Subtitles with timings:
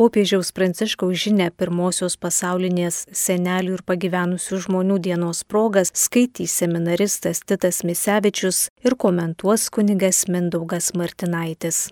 [0.00, 8.62] Popiežiaus Pranciškaus žinia pirmosios pasaulinės senelių ir pagyvenusių žmonių dienos progas skaitys seminaristas Titas Misevičius
[8.80, 11.82] ir komentuos kunigas Mindaugas Martinaitis.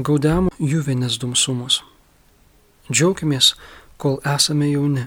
[0.00, 1.82] Gaudiam juvenės dumsumus.
[2.88, 3.52] Džiaugimės,
[4.00, 5.04] kol esame jauni.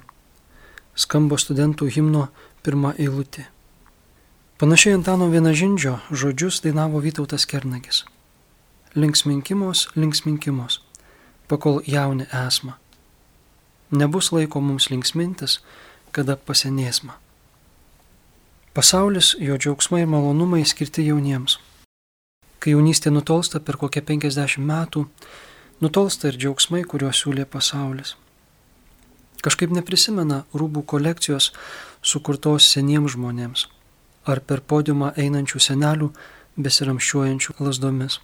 [0.94, 2.28] Skambo studentų himno
[2.62, 3.50] pirmą eilutę.
[4.62, 8.06] Panašiai Antano Vienažindžio žodžius dainavo Vytautas Kernagis.
[8.94, 10.85] Linksminkimos, linksminkimos,
[11.48, 12.78] pakol jauni esma.
[13.92, 15.60] Nebus laiko mums linksmintis,
[16.12, 17.18] kada pasenėsma.
[18.76, 21.60] Pasaulis, jo džiaugsmai ir malonumai skirti jauniems.
[22.60, 25.06] Kai jaunystė nutolsta per kokią 50 metų,
[25.82, 28.16] nutolsta ir džiaugsmai, kuriuos siūlė pasaulis.
[29.46, 31.52] Kažkaip neprisimena rūbų kolekcijos
[32.02, 33.68] sukurtos seniems žmonėms
[34.26, 36.10] ar per podiumą einančių senelių
[36.58, 38.20] besiramščiuojančių lasdomis.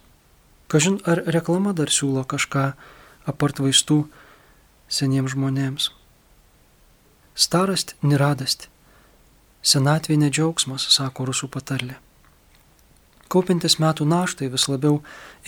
[0.72, 2.72] Kažin ar reklama dar siūlo kažką
[3.28, 4.04] apart vaistų
[4.88, 5.90] seniems žmonėms.
[7.34, 8.68] Starast neradasti.
[9.62, 11.96] Senatvė nedžiaugsmas, sako rusų patarlė.
[13.32, 14.98] Kaupintis metų naštai vis labiau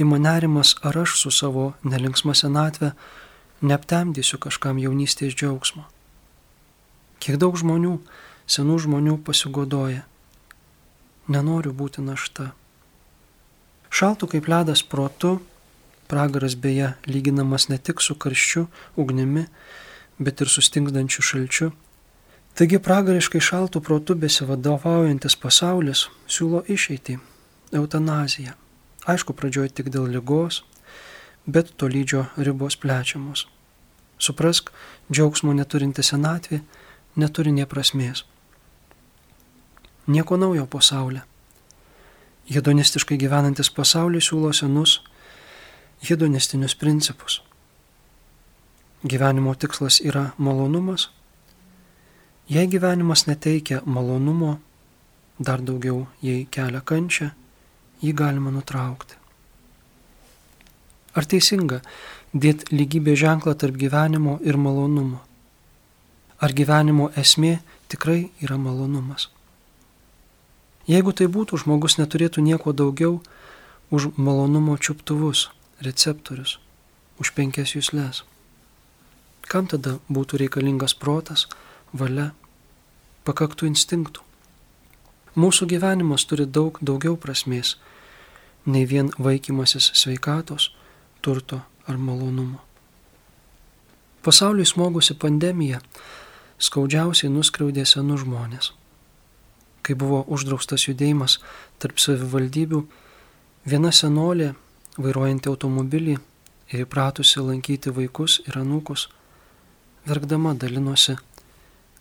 [0.00, 2.94] ima nerimas, ar aš su savo nelinksma senatvė
[3.60, 5.84] neaptemdysiu kažkam jaunystės džiaugsmo.
[7.20, 7.98] Kiek daug žmonių,
[8.46, 10.04] senų žmonių pasigodoja
[11.28, 12.52] nenoriu būti našta.
[13.94, 15.38] Šaltų kaip ledas protu,
[16.08, 18.66] pragaras beje lyginamas ne tik su karščiu,
[18.96, 19.46] ugnimi,
[20.18, 21.70] bet ir sustingdančiu šalčiu.
[22.54, 27.18] Taigi pragariškai šaltų protų besivadovaujantis pasaulis siūlo išeitį-
[27.80, 28.54] eutanaziją.
[29.06, 30.62] Aišku, pradžioje tik dėl lygos,
[31.46, 33.46] bet tolydžio ribos plečiamos.
[34.18, 34.70] Suprask,
[35.10, 36.60] džiaugsmo neturinti senatvė
[37.16, 38.24] neturi nie prasmės.
[40.06, 41.22] Nieko naujo pasaulyje.
[42.44, 45.00] Hedonistiškai gyvenantis pasaulis siūlo senus
[46.10, 47.42] hedonistinius principus.
[49.04, 51.10] Gyvenimo tikslas yra malonumas.
[52.48, 54.58] Jei gyvenimas neteikia malonumo,
[55.38, 57.30] dar daugiau jei kelia kančią,
[58.02, 59.16] jį galima nutraukti.
[61.14, 61.80] Ar teisinga
[62.34, 65.22] dėti lygybė ženklą tarp gyvenimo ir malonumo?
[66.42, 69.28] Ar gyvenimo esmė tikrai yra malonumas?
[70.90, 73.22] Jeigu tai būtų, žmogus neturėtų nieko daugiau
[73.94, 75.48] už malonumo čiuptuvus,
[75.82, 76.58] receptorius,
[77.18, 78.22] už penkias jūslės.
[79.48, 81.46] Kam tada būtų reikalingas protas,
[81.92, 82.32] valia,
[83.24, 84.22] pakaktų instinktų?
[85.34, 87.74] Mūsų gyvenimas turi daug daugiau prasmės
[88.66, 90.70] nei vien vaikymasis sveikatos,
[91.20, 92.62] turto ar malonumo.
[94.24, 95.82] Pasauliui smogusi pandemija
[96.58, 98.72] skaudžiausiai nuskriaudė senus žmonės
[99.84, 101.38] kai buvo uždraustas judėjimas
[101.82, 102.80] tarp savivaldybių,
[103.68, 104.54] viena senolė,
[104.98, 106.16] vairuojanti automobilį
[106.72, 109.08] ir įpratusi lankyti vaikus ir anūkus,
[110.08, 111.16] verkdama dalinosi,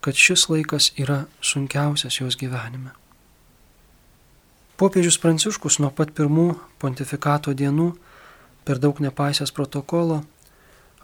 [0.03, 2.91] kad šis laikas yra sunkiausias jos gyvenime.
[4.77, 7.93] Popiežius Pranciškus nuo pat pirmų pontifikato dienų,
[8.65, 10.23] per daug nepaisęs protokolo,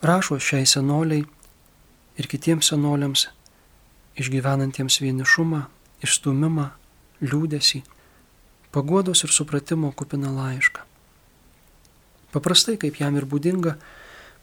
[0.02, 1.24] rašo šiai senoliai
[2.20, 3.28] ir kitiems senoliams,
[4.20, 5.64] išgyvenantiems vienišumą,
[6.04, 6.70] išstumimą,
[7.24, 7.84] liūdėsi,
[8.76, 10.89] paguodos ir supratimo kupina laišką.
[12.34, 13.76] Paprastai, kaip jam ir būdinga,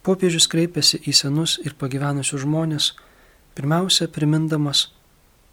[0.07, 2.91] popiežius kreipiasi į senus ir pagyvenusius žmonės,
[3.59, 4.89] pirmiausia primindamas,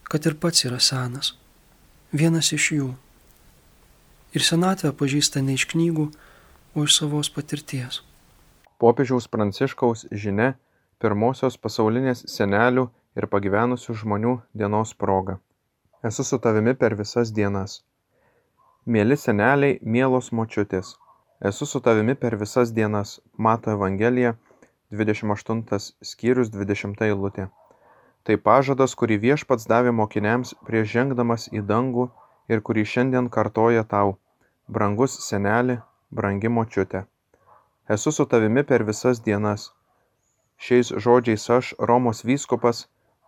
[0.10, 1.34] kad ir pats yra senas,
[2.12, 2.90] vienas iš jų.
[4.34, 6.10] Ir senatvę pažįsta ne iš knygų,
[6.74, 8.02] o iš savos patirties.
[8.82, 10.56] Popiežiaus Pranciškaus žinia
[11.00, 12.90] pirmosios pasaulinės senelių
[13.20, 15.38] ir pagyvenusių žmonių dienos proga
[16.04, 17.80] esu su tavimi per visas dienas.
[18.86, 20.98] Mėly seneliai, mielos močiutės,
[21.40, 23.20] esu su tavimi per visas dienas.
[23.38, 24.36] Mato Evangelija,
[24.92, 27.48] 28 skyrius 20 eilutė.
[28.24, 32.10] Tai pažadas, kurį viešpats davė mokiniams prieš žengdamas į dangų
[32.48, 34.18] ir kurį šiandien kartoja tau,
[34.68, 35.80] brangus seneli,
[36.12, 37.04] brangi močiutė.
[37.96, 39.72] Esu su tavimi per visas dienas.
[40.58, 42.86] Šiais žodžiais aš, Romos vyskupas,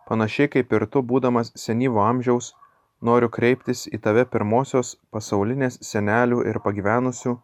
[0.08, 2.54] panašiai kaip ir tu, būdamas senyvo amžiaus,
[3.02, 7.36] noriu kreiptis į tave pirmosios pasaulinės senelių ir pagyvenusių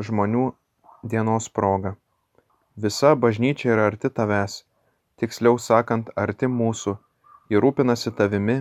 [0.00, 0.44] žmonių
[1.12, 1.94] dienos proga.
[2.76, 4.56] Visa bažnyčia yra arti tavęs,
[5.20, 6.96] tiksliau sakant, arti mūsų,
[7.50, 8.58] ji rūpinasi tavimi,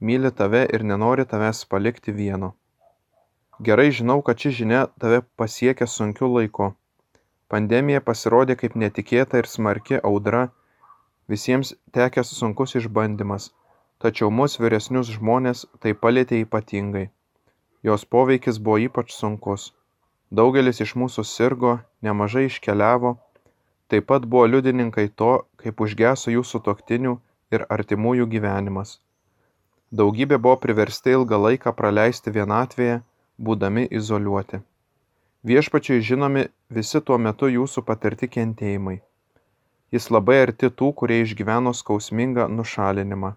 [0.00, 2.54] myli tave ir nenori tavęs palikti vieno.
[3.66, 6.72] Gerai žinau, kad ši žinia tave pasiekia sunkiu laiku.
[7.48, 10.48] Pandemija pasirodė kaip netikėta ir smarki audra,
[11.28, 13.50] visiems tekęs sunkus išbandymas
[13.98, 17.04] tačiau mus vyresnius žmones tai palietė ypatingai
[17.88, 19.62] jos poveikis buvo ypač sunkus
[20.30, 23.16] daugelis iš mūsų sirgo nemažai iškeliavo
[23.88, 25.32] taip pat buvo liudininkai to,
[25.62, 27.16] kaip užgeso jūsų toktinių
[27.54, 28.98] ir artimųjų gyvenimas.
[29.94, 33.02] Daugybė buvo priversti ilgą laiką praleisti vienatvėje,
[33.38, 34.62] būdami izoliuoti.
[35.46, 36.48] Viešpačiai žinomi
[36.78, 38.96] visi tuo metu jūsų patirti kentėjimai.
[39.94, 43.36] Jis labai arti tų, kurie išgyveno skausmingą nušalinimą.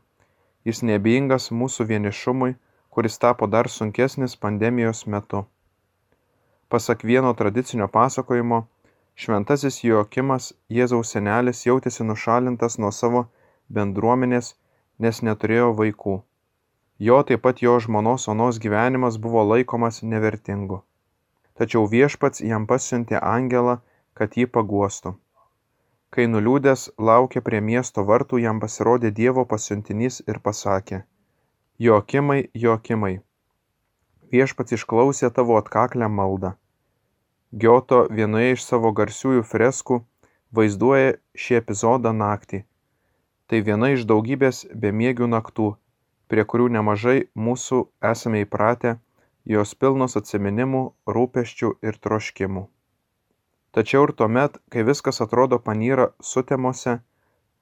[0.65, 2.55] Jis nebeingas mūsų vienišumui,
[2.89, 5.45] kuris tapo dar sunkesnis pandemijos metu.
[6.69, 8.57] Pasak vieno tradicinio pasakojimo,
[9.17, 13.23] šventasis Joakimas Jėzaus senelis jautėsi nušalintas nuo savo
[13.77, 14.51] bendruomenės,
[15.05, 16.13] nes neturėjo vaikų.
[17.07, 20.77] Jo taip pat jo žmonos onos gyvenimas buvo laikomas nevertingu.
[21.57, 23.79] Tačiau viešpats jam pasiuntė angelą,
[24.13, 25.15] kad jį paguostų.
[26.13, 31.01] Kai nuliūdęs laukė prie miesto vartų, jam pasirodė Dievo pasiuntinys ir pasakė,
[31.87, 33.13] Joakimai, Joakimai,
[34.33, 36.53] viešpats išklausė tavo atkaklę maldą.
[37.61, 39.99] Gioto vienoje iš savo garsiųjų freskų
[40.53, 42.63] vaizduoja šį epizodą naktį.
[43.49, 45.69] Tai viena iš daugybės bemiegių naktų,
[46.29, 47.79] prie kurių nemažai mūsų
[48.11, 48.97] esame įpratę,
[49.49, 50.83] jos pilnos atsiminimų,
[51.15, 52.67] rūpeščių ir troškimų.
[53.73, 56.99] Tačiau ir tuomet, kai viskas atrodo panyra sutemose,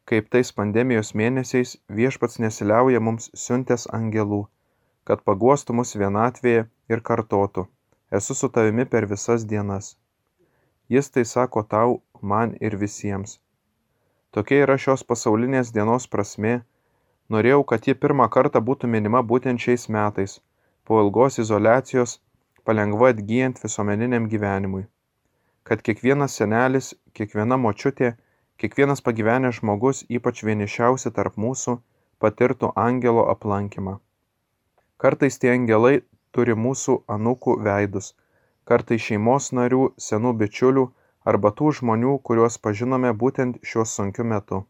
[0.07, 4.45] kaip tais pandemijos mėnesiais viešpats nesiliauja mums siuntęs angelų,
[5.07, 7.65] kad paguostų mus vienatvėje ir kartotų,
[8.19, 9.93] esu su tavimi per visas dienas.
[10.95, 13.37] Jis tai sako tau, man ir visiems.
[14.35, 16.57] Tokia yra šios pasaulinės dienos prasme.
[17.31, 20.37] Norėjau, kad ji pirmą kartą būtų minima būtent šiais metais,
[20.87, 22.19] po ilgos izolacijos,
[22.63, 24.85] palengva atgyjant visuomeniniam gyvenimui
[25.67, 28.13] kad kiekvienas senelis, kiekviena močiutė,
[28.61, 31.73] kiekvienas pagyvenęs žmogus, ypač vienišiausi tarp mūsų,
[32.23, 33.97] patirtų angelo aplankymą.
[34.97, 35.97] Kartais tie angelai
[36.33, 38.13] turi mūsų anūkų veidus,
[38.69, 40.85] kartais šeimos narių, senų bičiulių
[41.31, 44.63] arba tų žmonių, kuriuos pažinome būtent šiuo sunkiu metu.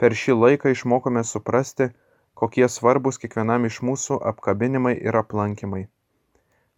[0.00, 1.90] Per šį laiką išmokome suprasti,
[2.40, 5.84] kokie svarbus kiekvienam iš mūsų apkabinimai ir aplankymai.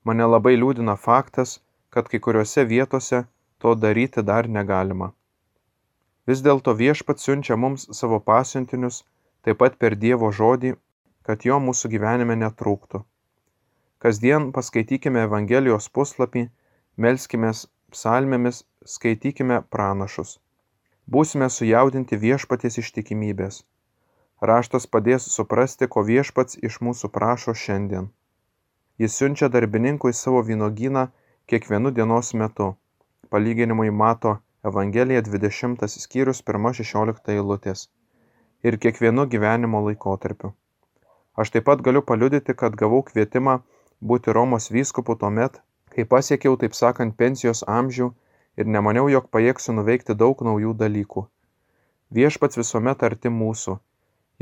[0.04, 1.60] Mane labai liūdina faktas,
[1.94, 3.24] kad kai kuriuose vietose
[3.62, 5.12] to daryti dar negalima.
[6.26, 9.04] Vis dėlto viešpats siunčia mums savo pasiuntinius
[9.46, 10.76] taip pat per Dievo žodį,
[11.26, 13.02] kad jo mūsų gyvenime netrūktų.
[14.02, 16.48] Kasdien paskaitykime Evangelijos puslapį,
[16.96, 17.52] melskime
[17.94, 18.64] psalmėmis,
[18.94, 20.38] skaitykime pranašus.
[21.06, 23.62] Būsime sujaudinti viešpaties ištikimybės.
[24.50, 28.08] Raštas padės suprasti, ko viešpats iš mūsų prašo šiandien.
[28.98, 31.04] Jis siunčia darbininkui savo vynogyną
[31.52, 32.72] kiekvienu dienos metu.
[33.30, 34.32] Palyginimui mato
[34.70, 37.86] Evangelija 20 skyrius 1-16 eilutės.
[38.66, 40.52] Ir kiekvienu gyvenimo laikotarpiu.
[41.36, 43.60] Aš taip pat galiu paliudyti, kad gavau kvietimą
[44.04, 45.60] būti Romos vyskupu tuomet,
[45.94, 48.10] kai pasiekiau, taip sakant, pensijos amžių
[48.60, 51.24] ir nemaniau, jog pajėgsiu nuveikti daug naujų dalykų.
[52.12, 53.78] Viešpats visuomet arti mūsų.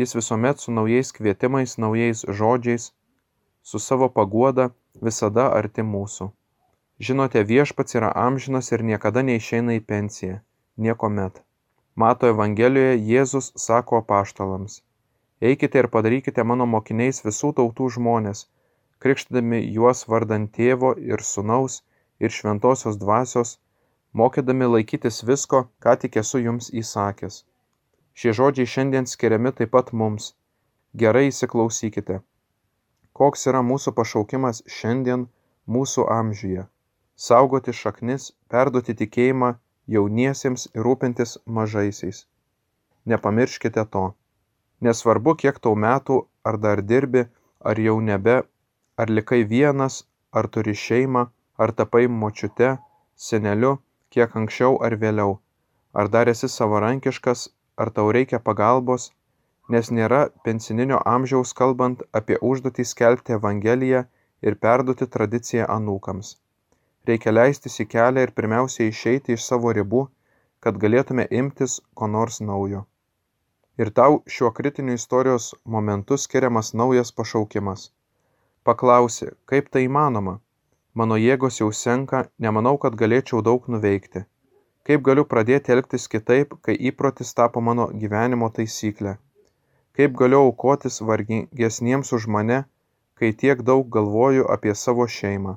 [0.00, 2.90] Jis visuomet su naujais kvietimais, naujais žodžiais,
[3.62, 6.30] su savo paguoda visada arti mūsų.
[7.00, 10.40] Žinote, viešpats yra amžinas ir niekada neišeina į pensiją.
[10.76, 11.42] Niekuomet.
[11.94, 14.80] Mato Evangelijoje Jėzus sako apaštalams.
[15.40, 18.44] Eikite ir padarykite mano mokiniais visų tautų žmonės,
[19.04, 21.80] krikštydami juos vardant tėvo ir sunaus
[22.20, 23.54] ir šventosios dvasios,
[24.12, 27.44] mokydami laikytis visko, ką tik esu jums įsakęs.
[28.14, 30.34] Šie žodžiai šiandien skiriami taip pat mums.
[31.04, 32.20] Gerai įsiklausykite.
[33.16, 35.24] Koks yra mūsų pašaukimas šiandien
[35.70, 36.66] mūsų amžiuje?
[37.20, 39.50] saugoti šaknis, perduoti tikėjimą
[39.94, 42.22] jauniesiems ir rūpintis mažaisiais.
[43.12, 44.04] Nepamirškite to.
[44.86, 46.16] Nesvarbu, kiek tau metų,
[46.48, 47.26] ar dar dirbi,
[47.70, 48.36] ar jau nebe,
[48.96, 50.00] ar likai vienas,
[50.32, 51.26] ar turi šeimą,
[51.62, 52.70] ar tapai močiute,
[53.28, 53.72] seneliu,
[54.14, 55.38] kiek anksčiau ar vėliau,
[55.92, 59.10] ar dar esi savarankiškas, ar tau reikia pagalbos,
[59.68, 64.06] nes nėra pensininio amžiaus kalbant apie užduotį skelbti Evangeliją
[64.42, 66.38] ir perduoti tradiciją anūkams
[67.08, 70.06] reikia leistis į kelią ir pirmiausia išeiti iš savo ribų,
[70.64, 72.84] kad galėtume imtis ko nors naujo.
[73.82, 77.86] Ir tau šiuo kritiniu istorijos momentu skiriamas naujas pašaukimas.
[78.68, 80.34] Paklausi, kaip tai įmanoma?
[80.94, 84.26] Mano jėgos jau senka, nemanau, kad galėčiau daug nuveikti.
[84.88, 89.16] Kaip galiu pradėti elgtis kitaip, kai įprotis tapo mano gyvenimo taisyklė?
[89.96, 92.62] Kaip galiu aukotis vargingesniems už mane,
[93.18, 95.56] kai tiek daug galvoju apie savo šeimą?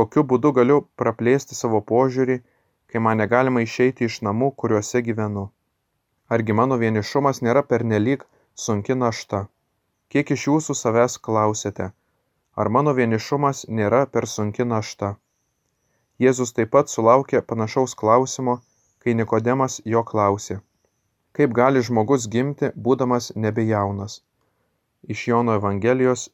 [0.00, 2.36] kokiu būdu galiu praplėsti savo požiūrį,
[2.90, 5.48] kai man negalima išeiti iš namų, kuriuose gyvenu.
[6.34, 8.20] Argi mano vienišumas nėra pernelyg
[8.64, 9.38] sunki našta?
[10.14, 11.88] Kiek iš jūsų savęs klausėte,
[12.54, 15.08] ar mano vienišumas nėra per sunki našta?
[16.22, 18.54] Jėzus taip pat sulaukė panašaus klausimo,
[19.02, 20.60] kai Nikodemas jo klausė,
[21.34, 24.20] kaip gali žmogus gimti, būdamas nebejaunas.
[25.02, 26.28] Iš Jono Evangelijos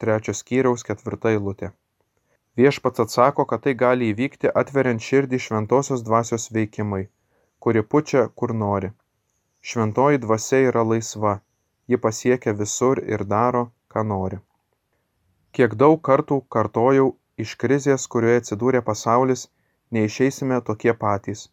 [0.00, 1.74] trečios skyriaus ketvirta eilutė.
[2.56, 7.04] Viešpats atsako, kad tai gali įvykti atveriant širdį šventosios dvasios veikimai,
[7.60, 8.94] kuri pučia kur nori.
[9.70, 11.38] Šventoji dvasia yra laisva,
[11.88, 14.42] ji pasiekia visur ir daro, ką nori.
[15.56, 17.08] Kiek daug kartų kartojau,
[17.46, 19.48] iš krizės, kurioje atsidūrė pasaulis,
[19.94, 21.48] neišeisime tokie patys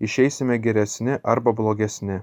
[0.00, 2.20] išeisime geresni arba blogesni.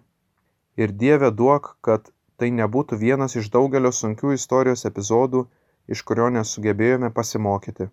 [0.77, 5.45] Ir Dieve duok, kad tai nebūtų vienas iš daugelio sunkių istorijos epizodų,
[5.87, 7.89] iš kurio nesugebėjome pasimokyti.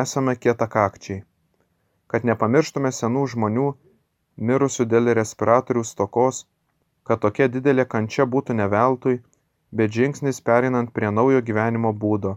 [0.00, 1.22] Esame kietakakčiai.
[2.08, 3.68] Kad nepamirštume senų žmonių,
[4.38, 6.44] mirusių dėl respiratorių stokos,
[7.04, 9.18] kad tokia didelė kančia būtų ne veltui,
[9.72, 12.36] bet žingsnis perinant prie naujo gyvenimo būdo.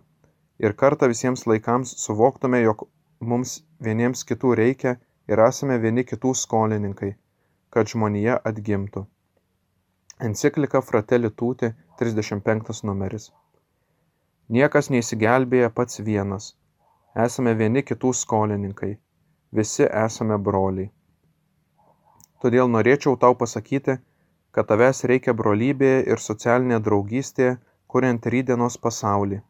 [0.60, 2.86] Ir kartą visiems laikams suvoktume, jog
[3.20, 4.96] mums vieniems kitų reikia
[5.31, 7.12] ir esame vieni kitų skolininkai,
[7.74, 9.05] kad žmonija atgimtų.
[10.22, 13.31] Enciklika Fratelli Tutti 35 numeris.
[14.50, 16.51] Niekas neįsigelbėja pats vienas.
[17.25, 18.91] Esame vieni kitų skolininkai.
[19.51, 20.91] Visi esame broliai.
[22.41, 23.98] Todėl norėčiau tau pasakyti,
[24.55, 27.57] kad tavęs reikia brolybėje ir socialinė draugystėje,
[27.91, 29.41] kuriant rydienos pasaulį.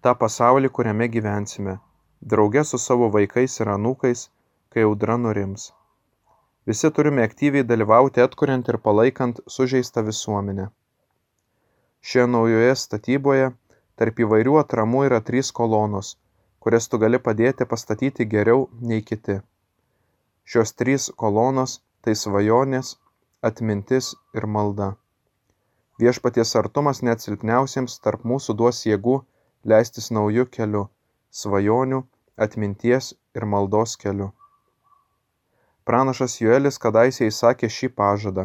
[0.00, 1.76] Ta pasaulį, kuriame gyvensime.
[2.32, 4.28] Drauge su savo vaikais ir anūkais
[4.72, 5.70] kai audra nurims.
[6.66, 10.66] Visi turime aktyviai dalyvauti atkuriant ir palaikant sužeistą visuomenę.
[12.00, 13.50] Šioje naujoje statyboje
[14.00, 16.16] tarp įvairių atramų yra trys kolonos,
[16.64, 19.38] kurias tu gali padėti pastatyti geriau nei kiti.
[20.46, 22.92] Šios trys kolonos tai svajonės,
[23.42, 24.92] atmintis ir malda.
[25.98, 29.16] Viešpaties artumas net silpniausiems tarp mūsų duos jėgų
[29.72, 30.82] leistis naujų kelių-
[31.40, 32.04] svajonių,
[32.46, 34.28] atminties ir maldos keliu.
[35.84, 38.44] Pranašas Joelis kadaise įsakė šį pažadą.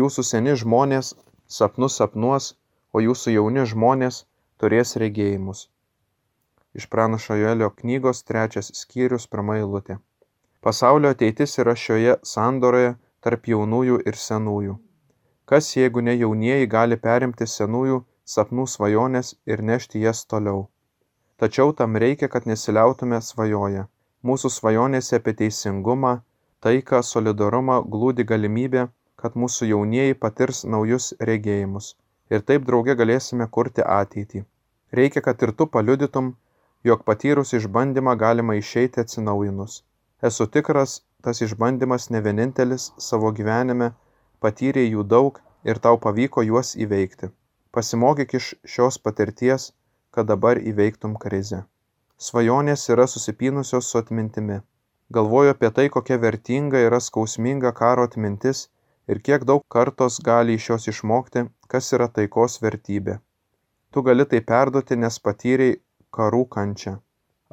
[0.00, 1.14] Jūsų seni žmonės
[1.58, 2.54] sapnus sapnuos,
[2.92, 4.24] o jūsų jauni žmonės
[4.58, 5.68] turės regėjimus.
[6.74, 9.98] Iš pranašo Joelio knygos trečias skyrius pirmą eilutę.
[10.64, 12.94] Pasaulio ateitis yra šioje sandoroje
[13.26, 14.78] tarp jaunųjų ir senųjų.
[15.50, 18.00] Kas jeigu ne jaunieji gali perimti senųjų
[18.34, 20.66] sapnų svajonės ir nešti jas toliau.
[21.36, 23.86] Tačiau tam reikia, kad nesiliautume svajoję.
[24.24, 26.14] Mūsų svajonėse apie teisingumą,
[26.64, 28.88] taiką solidarumą glūdi galimybė
[29.24, 31.86] kad mūsų jaunieji patirs naujus regėjimus
[32.34, 34.42] ir taip drauge galėsime kurti ateitį
[34.98, 36.26] reikia kad ir tu paliudytum
[36.88, 39.78] jog patyrus išbandymą galima išeiti atsinaujinus
[40.28, 40.92] esu tikras
[41.24, 43.88] tas išbandymas ne vienintelis savo gyvenime
[44.44, 45.40] patyrei jų daug
[45.70, 47.28] ir tau pavyko juos įveikti.
[47.74, 49.66] Pasimokyk iš šios patirties
[50.16, 51.60] kad dabar įveiktum krizę.
[52.28, 54.60] Svajonės yra susipynusios su atmintimi.
[55.12, 58.68] Galvoju apie tai kokia vertinga yra skausminga karo atmintis
[59.08, 63.18] ir kiek daug kartos gali iš jos išmokti kas yra taikos vertybė.
[63.92, 65.74] Tu gali tai perduoti nes patyrei
[66.18, 67.00] karų kančią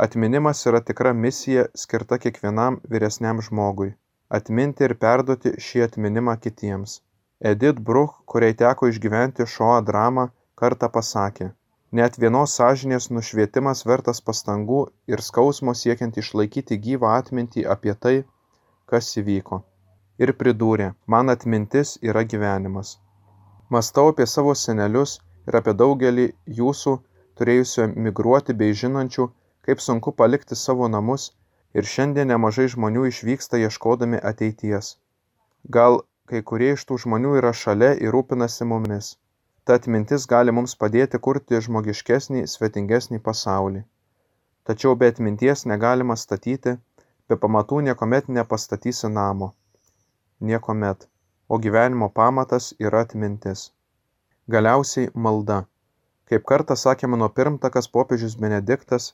[0.07, 3.93] atminimas yra tikra misija skirta kiekvienam vyresniam žmogui
[4.39, 6.99] atminti ir perduoti šį atminimą kitiems.
[7.53, 10.29] Edit bruch kuriai teko išgyventi šoa dramą
[10.61, 11.49] kartą pasakė
[11.99, 14.79] net vienos sąžinės nušvietimas vertas pastangų
[15.13, 18.13] ir skausmo siekiant išlaikyti gyvą atmintį apie tai
[18.91, 19.59] kas įvyko.
[20.23, 22.93] Ir pridūrė man atmintis yra gyvenimas.
[23.75, 25.17] Mąstau apie savo senelius
[25.49, 26.27] ir apie daugelį
[26.61, 26.95] jūsų
[27.39, 29.27] turėjusių emigruoti bei žinančių
[29.65, 31.31] kaip sunku palikti savo namus
[31.73, 34.95] ir šiandien nemažai žmonių išvyksta ieškodami ateities.
[35.77, 36.01] Gal
[36.31, 39.15] kai kurie iš tų žmonių yra šalia ir rūpinasi mumis.
[39.65, 43.83] Ta atmintis gali mums padėti kurti žmogiškesnį svetingesnį pasaulį.
[44.69, 46.77] Tačiau be atminties negalima statyti
[47.29, 49.51] be pamatų niekuomet nepastatysi namo.
[50.51, 51.07] Niekuomet.
[51.51, 53.69] O gyvenimo pamatas yra atmintis.
[54.55, 55.59] Galiausiai malda.
[56.31, 59.11] Kaip kartą sakė mano pirmtakas popiežius benediktas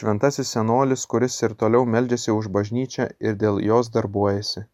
[0.00, 4.68] šventasis senolis kuris ir toliau meldžiasi už bažnyčią ir dėl jos darbuojasi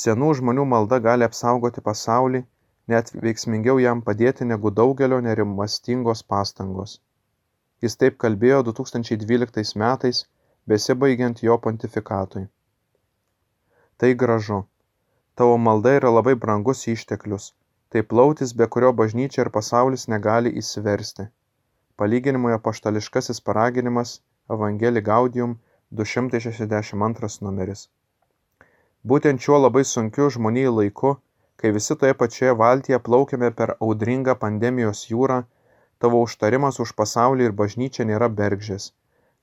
[0.00, 2.38] senų žmonių malda gali apsaugoti pasaulį
[2.92, 6.94] net veiksmingiau jam padėti negu daugelio nerimastingos pastangos.
[7.84, 10.22] Jis taip kalbėjo 2012 metais,
[10.72, 12.46] besibaigiant jo pontifikatui.
[13.98, 14.62] Tai gražu.
[15.36, 17.52] Tavo malda yra labai brangus išteklius.
[17.92, 21.28] Tai plautis, be kurio bažnyčia ir pasaulis negali įsiversti.
[22.02, 24.12] Palyginimui apaštališkasis paraginimas
[24.50, 25.52] Evangelii Gaudium
[26.02, 27.84] 262 numeris.
[29.12, 31.12] Būtent šiuo labai sunkiu žmonijai laiku
[31.62, 35.38] kai visi toje pačioje valtyje plaukiame per audringą pandemijos jūrą
[36.04, 38.88] tavo užtarimas už pasaulį ir bažnyčią nėra bergždžias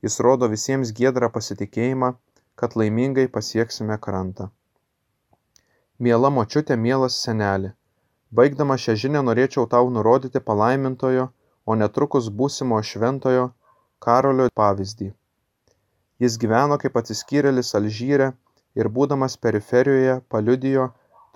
[0.07, 2.11] jis rodo visiems giedrą pasitikėjimą
[2.59, 4.51] kad laimingai pasieksime krantą.
[5.99, 7.71] Miela močiutė, mielas seneli,
[8.31, 11.29] baigdama šią žinią norėčiau tau nurodyti palaimintojo,
[11.69, 13.47] o netrukus būsimo šventojo
[14.05, 15.09] Karolio pavyzdį.
[16.23, 18.29] Jis gyveno kaip atsiskyrėlis Alžyre
[18.81, 20.87] ir būdamas periferijoje paliudijo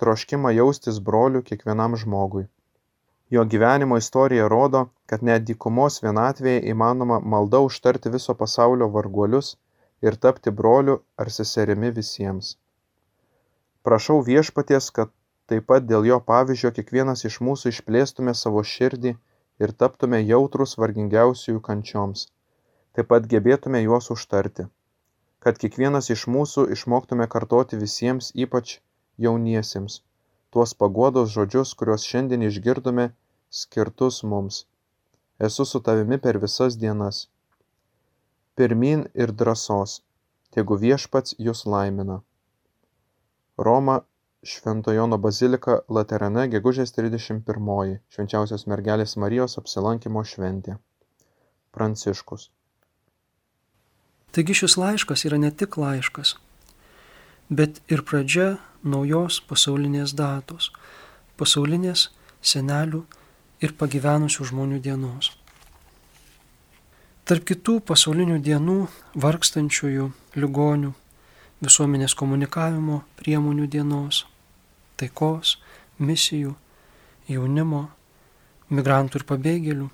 [0.02, 2.44] troškimą jaustis broliu kiekvienam žmogui.
[3.34, 9.54] Jo gyvenimo istorija rodo, kad net dykumos vienatvėje įmanoma malda užtarti viso pasaulio varguolius
[10.08, 12.50] ir tapti broliu ar seserimi visiems.
[13.86, 15.12] Prašau viešpaties, kad
[15.52, 19.14] taip pat dėl jo pavyzdžio kiekvienas iš mūsų išplėstume savo širdį
[19.62, 22.26] ir taptume jautrus vargingiausiųjų kančioms.
[22.94, 24.66] Taip pat gebėtume juos užtarti.
[25.44, 28.78] Kad kiekvienas iš mūsų išmoktume kartoti visiems, ypač
[29.26, 30.00] jauniesiems,
[30.50, 33.10] tuos paguodos žodžius, kuriuos šiandien išgirdome,
[33.50, 34.64] skirtus mums.
[35.48, 37.26] Esu su tavimi per visas dienas.
[38.54, 40.00] Pirmin ir drąsos,
[40.54, 42.20] tegu viešpats jūs laimina.
[43.58, 44.00] Roma
[44.44, 47.94] Švento Jono bazilika Laterane gegužės 31.
[48.12, 50.76] Švenčiausios mergelės Marijos apsilankimo šventė.
[51.72, 52.50] Pranciškus.
[54.36, 56.34] Taigi šis laiškas yra ne tik laiškas,
[57.48, 60.68] bet ir pradžia naujos pasaulinės datos-
[61.40, 62.10] pasaulinės
[62.42, 63.04] senelių
[63.64, 65.32] ir pagyvenusių žmonių dienos.
[67.24, 70.92] Tarp kitų pasaulinių dienų vargstančiųjų, ligonių,
[71.64, 74.26] visuomenės komunikavimo priemonių dienos,
[75.00, 75.58] taikos,
[75.98, 76.54] misijų,
[77.28, 77.88] jaunimo,
[78.70, 79.88] migrantų ir pabėgėlių,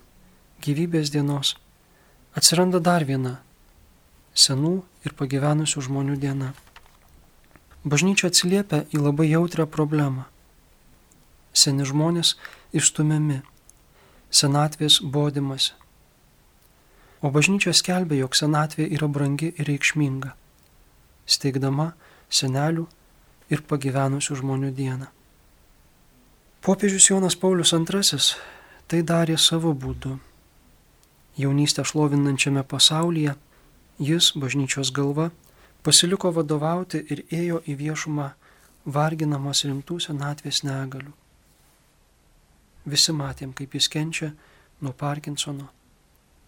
[0.61, 1.55] gyvybės dienos,
[2.37, 3.39] atsiranda dar viena-
[4.45, 6.53] senų ir pagyvenusių žmonių diena.
[7.83, 10.25] Bažnyčia atsiliepia į labai jautrią problemą.
[11.53, 12.35] Seni žmonės
[12.73, 13.41] išstumiami,
[14.29, 15.73] senatvės bodimasi.
[17.21, 20.33] O bažnyčia skelbia, jog senatvė yra brangi ir reikšminga,
[21.25, 21.93] steigdama
[22.29, 22.87] senelių
[23.51, 25.11] ir pagyvenusių žmonių dieną.
[26.61, 28.19] Popiežius Jonas Paulius II
[28.87, 30.17] tai darė savo būdu.
[31.37, 33.35] Jaunystę šlovinančiame pasaulyje
[34.01, 35.29] jis, bažnyčios galva,
[35.83, 38.31] pasiliko vadovauti ir ėjo į viešumą
[38.85, 41.13] varginamas rimtų senatvės negalių.
[42.85, 44.31] Visi matėm, kaip jis kenčia
[44.81, 45.69] nuo Parkinsono.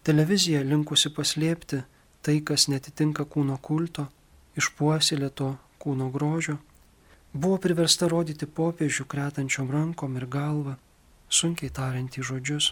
[0.04, 1.84] Televizija linkusi paslėpti
[2.22, 4.08] tai, kas netitinka kūno kulto,
[4.58, 6.58] išpuoselėto kūno grožio,
[7.34, 10.76] buvo priversta rodyti popiežių kretančiom rankom ir galvą,
[11.28, 12.70] sunkiai tariant į žodžius.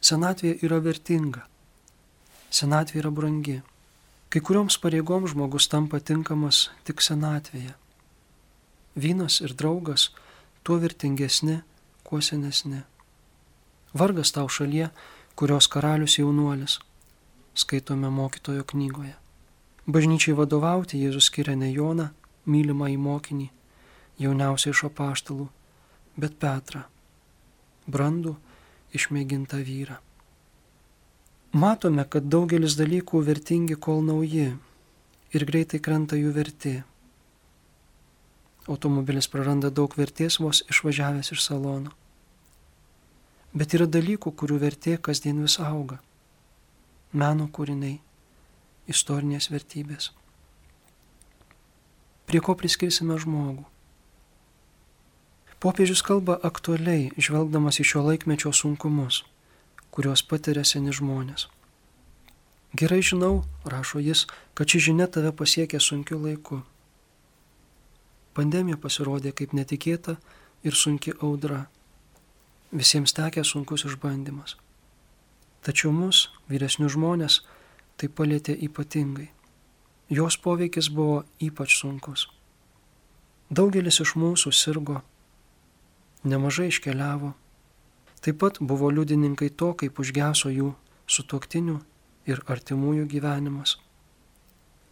[0.00, 1.44] Senatvė yra vertinga.
[2.50, 3.58] Senatvė yra brangi.
[4.30, 7.74] Kai kurioms pareigoms žmogus tampa tinkamas tik senatvėje.
[8.94, 10.10] Vynas ir draugas
[10.62, 11.60] tuo vertingesni,
[12.06, 12.84] kuo senesni.
[13.92, 14.90] Vargas tau šalyje,
[15.34, 16.78] kurios karalius jaunuolis,
[17.58, 19.16] skaitome mokytojo knygoje.
[19.90, 22.10] Bažnyčiai vadovauti Jėzus skiria ne Joną,
[22.46, 23.48] mylimą į mokinį,
[24.20, 25.48] jauniausią iš apaštalų,
[26.20, 26.84] bet Petrą,
[27.88, 28.36] brandų,
[28.96, 29.98] išmėgintą vyrą.
[31.50, 34.52] Matome, kad daugelis dalykų vertingi kol nauji
[35.34, 36.74] ir greitai krenta jų vertė.
[38.70, 41.96] Automobilis praranda daug vertės vos išvažiavęs iš salono.
[43.50, 45.98] Bet yra dalykų, kurių vertė kasdien vis auga.
[47.10, 47.98] Meno kūriniai,
[48.86, 50.12] istorinės vertybės.
[52.30, 53.66] Prie ko priskirsime žmogų?
[55.60, 59.24] Popiežius kalba aktualiai, žvelgdamas į šio laikmečio sunkumus
[59.94, 61.48] kuriuos patiria seni žmonės.
[62.78, 66.60] Gerai žinau, rašo jis, kad ši žinia tave pasiekė sunkiu laiku.
[68.38, 70.16] Pandemija pasirodė kaip netikėta
[70.62, 71.64] ir sunki audra.
[72.70, 74.54] Visiems tekė sunkus išbandymas.
[75.66, 77.40] Tačiau mus, vyresnius žmonės,
[77.98, 79.28] tai palėtė ypatingai.
[80.10, 82.28] Jos poveikis buvo ypač sunkus.
[83.50, 85.02] Daugelis iš mūsų sirgo,
[86.24, 87.34] nemažai iškeliavo,
[88.20, 90.74] Taip pat buvo liudininkai to, kaip užgeso jų
[91.08, 91.78] sutoktinių
[92.28, 93.78] ir artimųjų gyvenimas.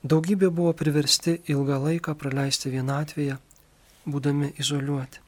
[0.01, 3.37] Daugybė buvo priversti ilgą laiką praleisti vienatvėje,
[4.09, 5.21] būdami izoliuoti.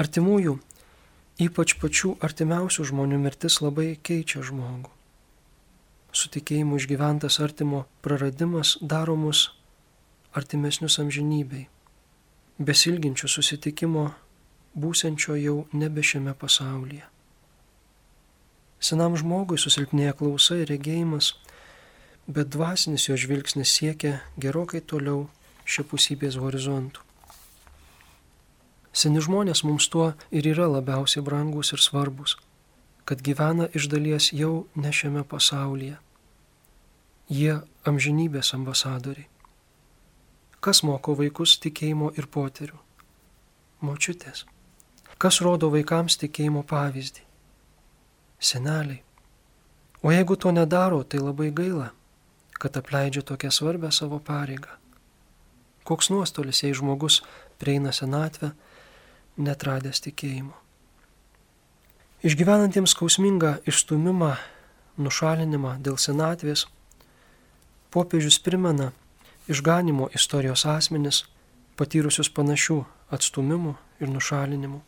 [0.00, 0.56] Artimųjų,
[1.44, 4.88] ypač pačių artimiausių žmonių mirtis labai keičia žmogų.
[6.14, 9.50] Sutikėjimu išgyventas artimo praradimas daro mus
[10.32, 11.66] artimesnius amžinybei,
[12.58, 14.12] besilginčių susitikimo
[14.74, 17.02] būsenčio jau nebe šiame pasaulyje.
[18.78, 21.32] Senam žmogui susilpnėja klausa ir regėjimas,
[22.26, 25.26] bet dvasinis jo žvilgsnis siekia gerokai toliau
[25.64, 27.00] šiapusybės horizontų.
[28.94, 32.36] Seni žmonės mums tuo ir yra labiausiai brangus ir svarbus,
[33.04, 35.96] kad gyvena iš dalies jau ne šiame pasaulyje.
[37.28, 37.56] Jie
[37.88, 39.33] amžinybės ambasadoriai.
[40.64, 42.78] Kas moko vaikus tikėjimo ir poterių?
[43.84, 44.46] Močiutės.
[45.20, 47.20] Kas rodo vaikams tikėjimo pavyzdį?
[48.40, 49.02] Seneliai.
[50.00, 51.90] O jeigu to nedaro, tai labai gaila,
[52.56, 54.72] kad apleidžia tokią svarbę savo pareigą.
[55.84, 57.20] Koks nuostolis, jei žmogus
[57.60, 58.54] prieina senatvę,
[59.36, 60.56] netradęs tikėjimo.
[62.24, 64.32] Išgyvenantiems skausmingą išstumimą,
[64.96, 66.70] nušalinimą dėl senatvės,
[67.92, 68.94] popiežius primena
[69.48, 71.24] išganimo istorijos asmenis,
[71.76, 72.78] patyrusius panašių
[73.14, 74.80] atstumimų ir nušalinimų.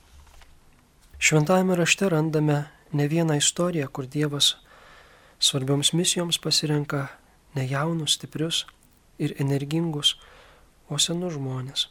[1.19, 4.55] Šventajame rašte randame ne vieną istoriją, kur Dievas
[5.39, 7.09] svarbioms misijoms pasirenka
[7.55, 8.65] ne jaunus, stiprius
[9.19, 10.17] ir energingus,
[10.89, 11.89] o senus žmonės.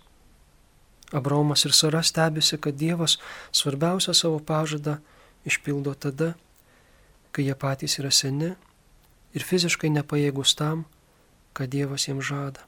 [1.13, 3.17] Abraomas ir Sara stebisi, kad Dievas
[3.51, 4.97] svarbiausią savo pažadą
[5.45, 6.33] išpildo tada,
[7.31, 8.53] kai jie patys yra seni
[9.35, 10.85] ir fiziškai nepajėgus tam,
[11.55, 12.67] ką Dievas jiems žada.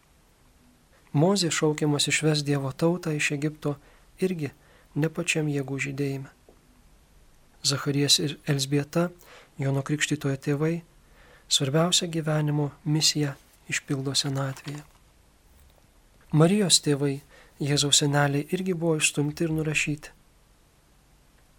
[1.13, 3.75] Mozė šaukiamas išves Dievo tautą iš Egipto
[4.23, 4.51] irgi
[4.95, 6.29] ne pačiam jėgų žydėjime.
[7.67, 9.09] Zacharijas ir Elsbieta,
[9.59, 10.75] Jono Krikštytojo tėvai,
[11.49, 13.35] svarbiausia gyvenimo misija
[13.71, 14.83] išpildo senatvėje.
[16.31, 17.21] Marijos tėvai,
[17.57, 20.11] Jėzaus seneliai irgi buvo išstumti ir nurašyti.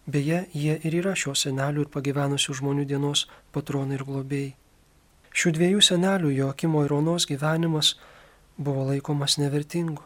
[0.07, 4.53] Beje, jie ir yra šio senelių ir pagyvenusių žmonių dienos patronai ir globėjai.
[5.39, 7.93] Šių dviejų senelių, Joakimo ir Onos gyvenimas
[8.59, 10.03] buvo laikomas nevertingu.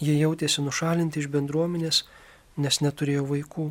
[0.00, 2.02] Jie jautėsi nušalinti iš bendruomenės,
[2.60, 3.68] nes neturėjo vaikų.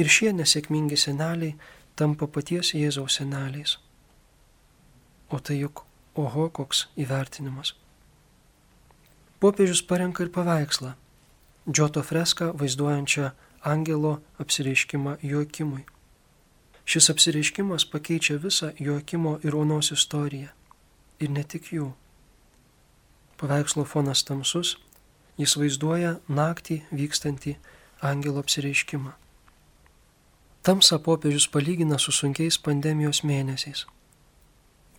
[0.00, 1.56] Ir šie nesėkmingi seneliai
[2.00, 3.76] tampa paties Jėzaus seneliais.
[5.28, 5.82] O tai juk,
[6.16, 7.74] oho, koks įvertinimas.
[9.40, 10.94] Popiežius parenka ir paveikslą-
[11.74, 13.30] Džoto freską vaizduojančią
[13.74, 15.84] angelo apsireiškimą Joakimui.
[16.86, 20.52] Šis apsireiškimas pakeičia visą Joakimo ir Onos istoriją.
[21.18, 21.90] Ir ne tik jų.
[23.36, 24.76] Paveikslo fonas tamsus,
[25.36, 27.56] jis vaizduoja naktį vykstantį
[28.00, 29.12] angelo apsireiškimą.
[30.62, 33.84] Tamsa popiežius palygina su sunkiais pandemijos mėnesiais,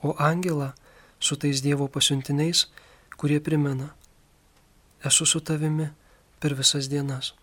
[0.04, 0.72] o angelą
[1.20, 2.68] su tais Dievo pasiuntiniais,
[3.18, 3.90] kurie primena,
[5.04, 5.90] esu su tavimi
[6.40, 7.34] per visas dienas.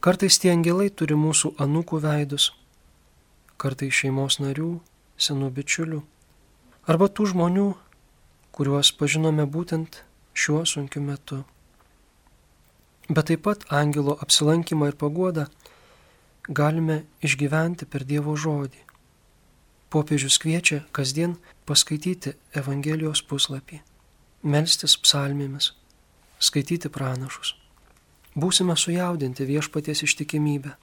[0.00, 2.52] Kartais tie angelai turi mūsų anūkų veidus,
[3.60, 4.76] kartais šeimos narių,
[5.16, 6.00] senų bičiulių,
[6.86, 7.68] arba tų žmonių,
[8.56, 10.02] kuriuos pažinome būtent
[10.36, 11.42] šiuo sunkiu metu.
[13.08, 15.46] Bet taip pat angelo apsilankymą ir paguodą
[16.48, 18.82] galime išgyventi per Dievo žodį.
[19.90, 23.78] Popiežius kviečia kasdien paskaityti Evangelijos puslapį,
[24.42, 25.72] melstis psalmėmis,
[26.38, 27.54] skaityti pranašus.
[28.36, 30.74] Būsime sujaudinti viešpaties ištikimybę.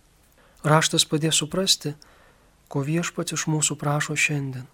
[0.64, 1.94] Raštas padės suprasti,
[2.74, 4.66] ko viešpats iš mūsų prašo šiandien.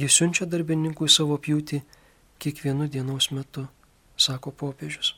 [0.00, 1.82] Jis siunčia darbininkui savo pjūtį
[2.40, 3.66] kiekvienu dienos metu,
[4.16, 5.12] sako popiežius.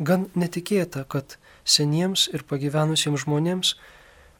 [0.00, 1.36] Gan netikėta, kad
[1.68, 3.74] seniems ir pagyvenusiems žmonėms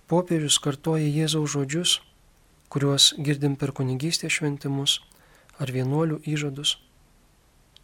[0.09, 1.99] popiežius kartoja Jėzaus žodžius,
[2.73, 5.03] kuriuos girdim per kunigystės šventimus
[5.61, 6.79] ar vienuolių įžadus.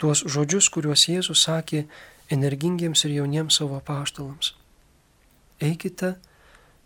[0.01, 1.85] Tuos žodžius, kuriuos Jėzus sakė
[2.33, 4.55] energingiems ir jauniems savo paštalams.
[5.61, 6.16] Eikite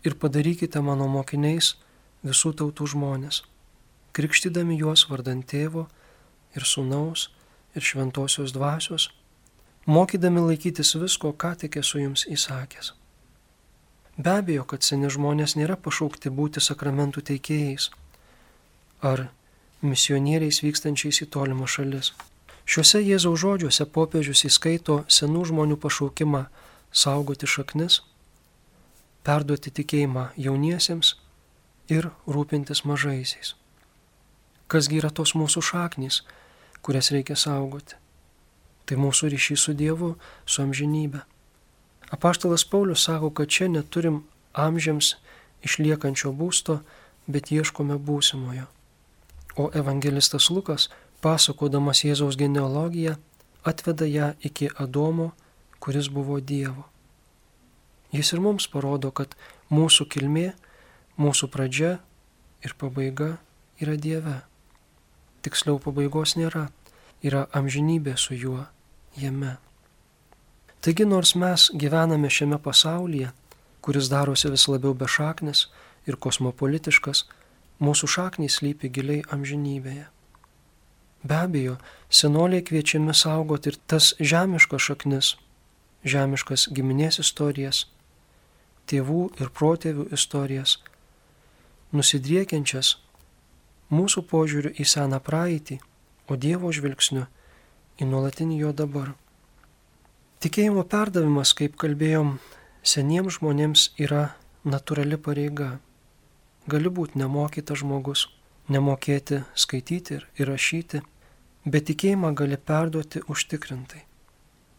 [0.03, 1.75] ir padarykite mano mokiniais
[2.23, 3.43] visų tautų žmonės,
[4.15, 5.87] krikštydami juos vardant tėvo
[6.55, 7.29] ir sunaus
[7.75, 9.09] ir šventosios dvasios
[9.85, 12.93] mokydami laikytis visko, ką tik esu jums įsakęs.
[14.17, 17.89] Be abejo, kad seni žmonės nėra pašaukti būti sakramentų teikėjais
[19.01, 19.27] ar
[19.81, 22.13] misionieriais vykstančiais į tolimą šalis.
[22.63, 26.45] Šiuose Jėzaus žodžiuose popiežius įskaito senų žmonių pašaukimą
[26.93, 27.99] saugoti šaknis,
[29.23, 31.15] perduoti tikėjimą jauniesiems
[31.91, 33.55] ir rūpintis mažaisiais.
[34.67, 36.21] Kasgi yra tos mūsų šaknys,
[36.81, 37.99] kurias reikia saugoti?
[38.83, 41.23] Tai mūsų ryšys su Dievu, su amžinybė.
[42.11, 45.15] Apaštalas Paulius sako, kad čia neturim amžiams
[45.63, 46.81] išliekančio būsto,
[47.27, 48.67] bet ieškome būsimojo.
[49.55, 50.89] O evangelistas Lukas,
[51.21, 53.15] pasakodamas Jėzaus genealogiją,
[53.63, 55.31] atveda ją iki Adomo,
[55.79, 56.92] kuris buvo Dievo.
[58.13, 59.33] Jis ir mums parodo, kad
[59.73, 60.51] mūsų kilmė,
[61.17, 61.97] mūsų pradžia
[62.61, 63.37] ir pabaiga
[63.81, 64.41] yra Dieve.
[65.43, 66.67] Tiksliau pabaigos nėra
[67.25, 68.67] yra amžinybė su juo
[69.17, 69.57] jame.
[70.83, 73.31] Taigi nors mes gyvename šiame pasaulyje,
[73.81, 75.67] kuris darosi vis labiau bešaknis
[76.07, 77.23] ir kosmopolitiškas,
[77.83, 80.05] mūsų šaknys lypi giliai amžinybėje.
[81.23, 81.77] Be abejo,
[82.11, 85.33] senoliai kviečiami saugoti ir tas žemiškas šaknis,
[86.03, 87.85] žemiškas giminės istorijas,
[88.89, 90.77] tėvų ir protėvių istorijas,
[91.93, 92.97] nusidriekiančias
[93.93, 95.79] mūsų požiūriu į seną praeitį
[96.27, 97.25] o Dievo žvilgsniu
[98.01, 99.13] į nuolatinį jo dabar.
[100.43, 102.37] Tikėjimo perdavimas, kaip kalbėjom,
[102.83, 104.33] seniems žmonėms yra
[104.67, 105.77] natūrali pareiga.
[106.67, 108.27] Gali būti nemokytas žmogus,
[108.71, 111.03] nemokėti skaityti ir, rašyti,
[111.67, 114.03] bet tikėjimą gali perduoti užtikrintai.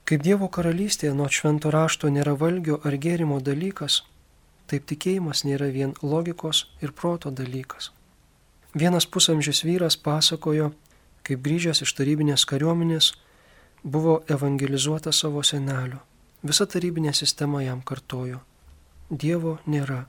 [0.04, 4.02] Kaip Dievo karalystėje nuo švento rašto nėra valgio ar gėrimo dalykas,
[4.68, 7.88] taip tikėjimas nėra vien logikos ir proto dalykas.
[8.76, 10.74] Vienas pusamžis vyras pasakojo,
[11.24, 13.14] kaip grįžęs iš tarybinės kariuomenės
[13.96, 16.02] buvo evangelizuota savo senelio.
[16.44, 18.42] Visa tarybinė sistema jam kartojo.
[19.08, 20.02] Dievo nėra.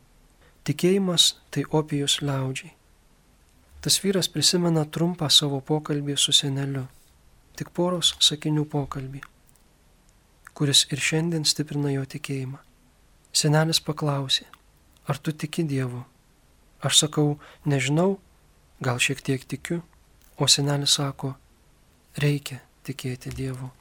[0.67, 2.73] Tikėjimas tai opijus liaudžiai.
[3.79, 6.83] Tas vyras prisimena trumpą savo pokalbį su seneliu.
[7.55, 9.23] Tik poros sakinių pokalbį
[10.55, 12.61] kuris ir šiandien stiprina jo tikėjimą.
[13.35, 14.45] Senelis paklausė,
[15.07, 16.05] ar tu tiki Dievu?
[16.85, 17.35] Aš sakau,
[17.67, 18.19] nežinau,
[18.79, 19.81] gal šiek tiek tikiu,
[20.39, 21.33] o senelis sako,
[22.19, 23.71] reikia tikėti Dievu.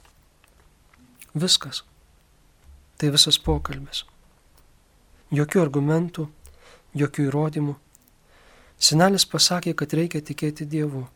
[1.34, 1.82] Viskas.
[2.98, 4.04] Tai visas pokalbis.
[5.34, 6.28] Jokių argumentų,
[6.94, 7.74] jokių įrodymų.
[8.78, 11.06] Senelis pasakė, kad reikia tikėti Dievu.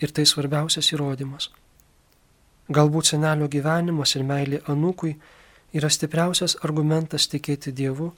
[0.00, 1.48] Ir tai svarbiausias įrodymas.
[2.72, 5.18] Galbūt senelio gyvenimas ir meilė anūkui
[5.76, 8.14] yra stipriausias argumentas tikėti Dievu,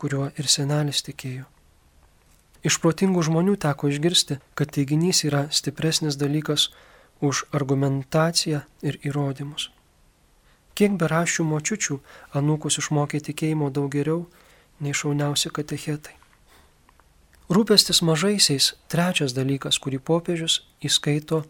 [0.00, 1.44] kuriuo ir senelis tikėjo.
[2.64, 6.70] Iš protingų žmonių teko išgirsti, kad teiginys yra stipresnis dalykas
[7.20, 9.68] už argumentaciją ir įrodymus.
[10.72, 11.98] Kiek berašių močiučių
[12.40, 14.24] anūkus išmokė tikėjimo daug geriau
[14.80, 16.16] nei šauniausi katechetai.
[17.50, 21.44] Rūpestis mažaisiais- trečias dalykas, kurį popiežius įskaito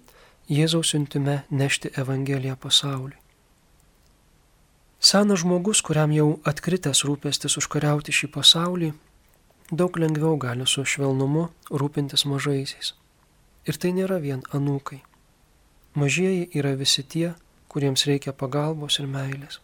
[0.48, 3.18] Jėzaus siuntime nešti Evangeliją pasauliui.
[5.00, 8.90] Senas žmogus, kuriam jau atkritęs rūpestis užkariauti šį pasaulį,
[9.72, 12.92] daug lengviau gali su švelnumu rūpintis mažaisiais.
[13.64, 15.00] Ir tai nėra vien anūkai.
[15.96, 17.32] Mažieji yra visi tie,
[17.72, 19.60] kuriems reikia pagalbos ir meilės.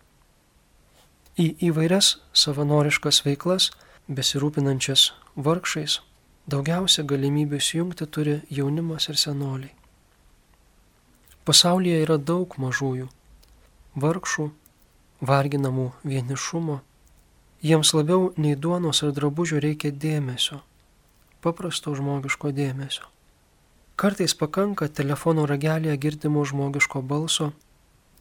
[1.36, 3.70] Į įvairias savanoriškas veiklas,
[4.08, 6.00] besirūpinančias vargšais,
[6.48, 9.74] daugiausia galimybių įjungti turi jaunimas ir senoliai.
[11.46, 13.04] Pasaulyje yra daug mažųjų,
[14.02, 14.46] vargšų,
[15.30, 16.80] varginamų vienišumo.
[17.62, 20.58] Jiems labiau nei duonos ar drabužių reikia dėmesio,
[21.46, 23.06] paprasto žmogiško dėmesio.
[23.94, 27.52] Kartais pakanka telefono ragelėje girdimo žmogiško balso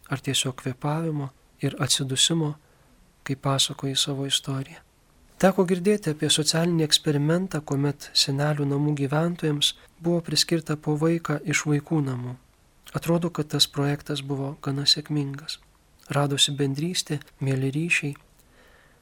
[0.06, 1.32] ar tiesiog kvepavimo
[1.66, 2.54] ir atsidusimo,
[3.26, 4.86] kai pasakoji savo istoriją.
[5.42, 12.06] Teko girdėti apie socialinį eksperimentą, kuomet senelių namų gyventojams buvo priskirta po vaiką iš vaikų
[12.06, 12.38] namų.
[12.96, 15.60] Atrodo, kad tas projektas buvo gana sėkmingas.
[16.16, 18.14] Radosi bendrystė, mėly ryšiai,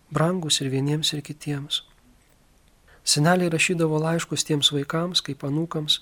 [0.10, 1.84] brangus ir vieniems ir kitiems.
[3.04, 6.00] Seneliai rašydavo laiškus tiems vaikams kaip anūkams,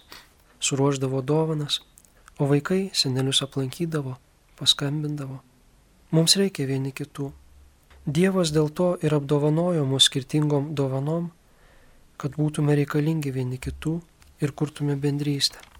[0.63, 1.81] suruoždavo dovanas,
[2.39, 4.15] o vaikai senelius aplankydavo,
[4.59, 5.41] paskambindavo.
[6.15, 7.31] Mums reikia vieni kitų.
[8.05, 11.27] Dievas dėl to ir apdovanojo mus skirtingom dovanom,
[12.17, 13.97] kad būtume reikalingi vieni kitų
[14.41, 15.70] ir kurtume bendrystę.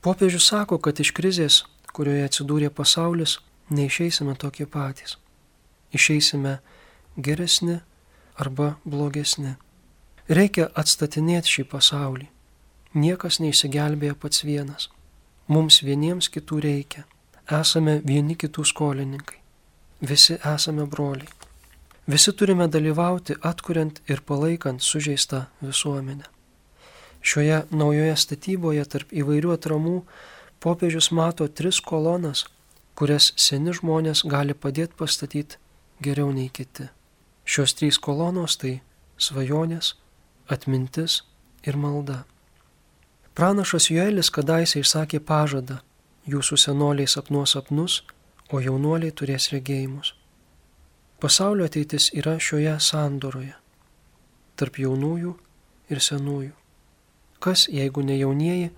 [0.00, 3.38] Popiežius sako, kad iš krizės, kurioje atsidūrė pasaulis,
[3.74, 5.16] neišeisime tokie patys.
[5.92, 6.58] Išeisime
[7.16, 7.80] geresni
[8.38, 9.56] arba blogesni.
[10.28, 12.28] Reikia atstatinėti šį pasaulį.
[12.94, 14.88] Niekas neįsigelbėja pats vienas.
[15.48, 17.04] Mums vieniems kitų reikia.
[17.48, 19.40] Esame vieni kitų skolininkai.
[20.00, 21.28] Visi esame broliai.
[22.08, 26.37] Visi turime dalyvauti atkuriant ir palaikant sužeistą visuomenę.
[27.22, 29.96] Šioje naujoje statyboje tarp įvairių atramų
[30.62, 32.44] popiežius mato tris kolonas,
[32.98, 35.58] kurias seni žmonės gali padėti pastatyti
[36.02, 36.88] geriau nei kiti.
[37.44, 38.80] Šios trys kolonos tai
[39.18, 39.94] svajonės,
[40.48, 41.22] atmintis
[41.66, 42.24] ir malda.
[43.38, 45.78] Pranašas Joelis kadaise išsakė pažadą,
[46.26, 48.02] jūsų senoliai sapnuos sapnus,
[48.52, 50.14] o jaunuoliai turės regėjimus.
[51.22, 53.54] Pasaulio ateitis yra šioje sandoroje-
[54.58, 55.34] tarp jaunųjų
[55.90, 56.57] ir senųjų.
[57.38, 58.70] Kas, jeigu ne jaunieji,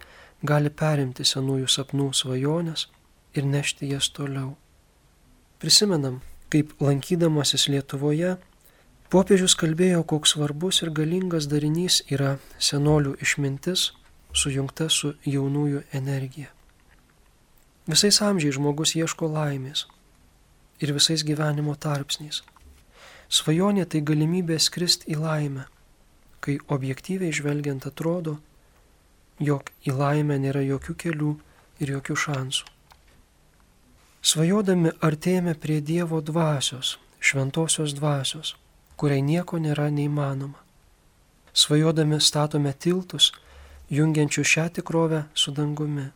[0.42, 2.88] gali perimti senųjų sapnų svajonės
[3.36, 4.56] ir nešti jas toliau.
[5.60, 6.20] Prisimenam,
[6.52, 8.36] kaip lankydamasis Lietuvoje,
[9.12, 13.90] popiežius kalbėjo, koks svarbus ir galingas darinys yra senolių išmintis
[14.32, 16.50] sujungta su jaunųjų energija.
[17.90, 19.86] Visais amžiais žmogus ieško laimės
[20.80, 22.42] ir visais gyvenimo tarpsniais.
[23.30, 25.66] Svajonė tai galimybė skristi į laimę,
[26.40, 28.38] kai objektyviai žvelgiant atrodo,
[29.40, 31.32] jog į laimę nėra jokių kelių
[31.80, 32.66] ir jokių šansų.
[34.20, 38.54] Svajodami artėjame prie Dievo dvasios, šventosios dvasios,
[39.00, 40.60] kuriai nieko nėra neįmanoma.
[41.56, 43.32] Svajodami statome tiltus,
[43.90, 46.10] jungiančių šią tikrovę su dangumi.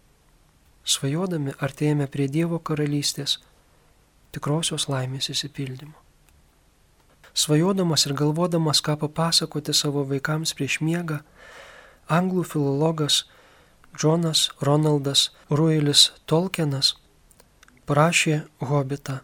[0.85, 3.39] svajodami artėjame prie Dievo karalystės
[4.33, 5.97] tikrosios laimės įsipildymo.
[7.35, 11.23] Svajodamas ir galvodamas, ką papasakoti savo vaikams prieš miegą,
[12.09, 13.25] anglų filologas
[13.97, 16.95] Džonas Ronaldas Ruilis Tolkienas
[17.87, 19.21] parašė Hobitą,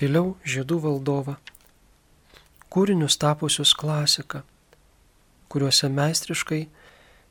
[0.00, 1.36] vėliau Žiedų valdovą,
[2.72, 4.42] kūrinius tapusius klasika,
[5.48, 6.62] kuriuose meistriškai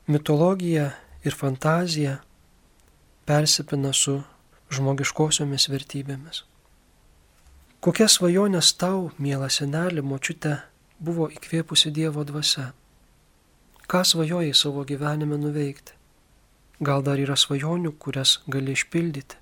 [0.06, 0.90] mitologija
[1.26, 2.18] ir fantazija
[3.26, 4.20] persipina su
[4.70, 6.44] žmogiškosiomis vertybėmis.
[7.82, 10.56] Kokia svajonės tau, mielas senelį, močiute,
[10.98, 12.72] buvo įkvėpusi Dievo dvasia?
[13.86, 15.92] Ką svajojai savo gyvenime nuveikti?
[16.82, 19.38] Gal dar yra svajonių, kurias gali išpildyti?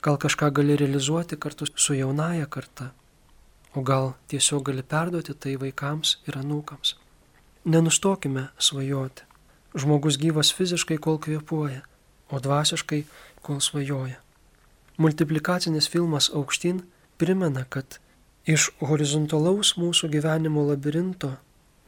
[0.00, 2.88] Gal kažką gali realizuoti kartu su jaunaja karta?
[3.76, 6.94] O gal tiesiog gali perduoti tai vaikams ir anūkams?
[7.68, 9.28] Nenustokime svajoti.
[9.76, 11.84] Žmogus gyvas fiziškai, kol kvepuoja,
[12.32, 13.04] o dvasiškai,
[13.44, 14.16] kol svajoja.
[14.96, 16.80] Multiplikacinis filmas aukštyn
[17.20, 18.00] primena, kad
[18.48, 21.36] iš horizontalaus mūsų gyvenimo labirinto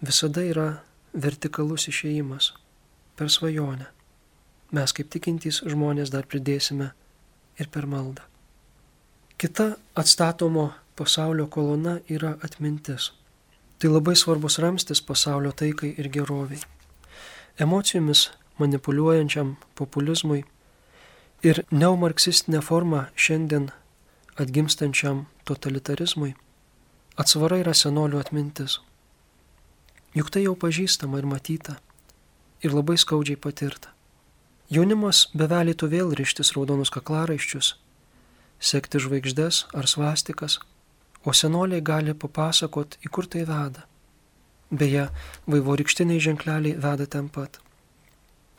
[0.04, 0.68] visada yra
[1.14, 2.52] vertikalus išėjimas
[3.16, 3.86] per svajonę.
[4.74, 6.90] Mes kaip tikintys žmonės dar pridėsime
[7.58, 8.24] ir per maldą.
[9.38, 13.12] Kita atstatomo pasaulio kolona yra atmintis.
[13.78, 16.62] Tai labai svarbus ramstis pasaulio taikai ir geroviai.
[17.58, 20.44] Emocijomis manipuliuojančiam populizmui
[21.42, 23.68] ir neomarksistinė forma šiandien
[24.40, 26.32] atgimstančiam totalitarizmui,
[27.20, 28.80] atsvara yra senolių atmintis.
[30.14, 31.78] Juk tai jau pažįstama ir matyta,
[32.62, 33.90] ir labai skaudžiai patirta.
[34.70, 37.74] Jaunimas bevelėtų vėl ryštis raudonus kaklaraiščius,
[38.62, 40.60] sekti žvaigždės ar svastikas,
[41.24, 43.84] o senoliai gali papasakot, į kur tai veda.
[44.70, 45.08] Beje,
[45.50, 47.60] vaivorykštiniai ženkleliai veda ten pat.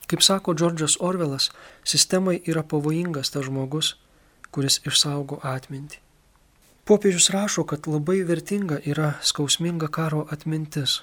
[0.06, 1.50] Kaip sako Džordžas Orvelas,
[1.84, 3.96] sistemai yra pavojingas tas žmogus,
[4.54, 6.04] kuris išsaugo atmintį.
[6.86, 11.00] Popiežius rašo, kad labai vertinga yra skausminga karo atmintis,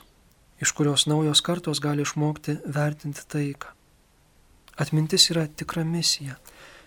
[0.62, 3.72] iš kurios naujos kartos gali išmokti vertinti taiką.
[4.78, 6.36] Atmintis yra tikra misija,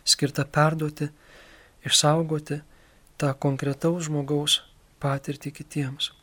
[0.07, 1.09] skirta perduoti,
[1.85, 2.61] išsaugoti
[3.19, 4.61] tą konkretaus žmogaus
[5.03, 6.13] patirtį kitiems.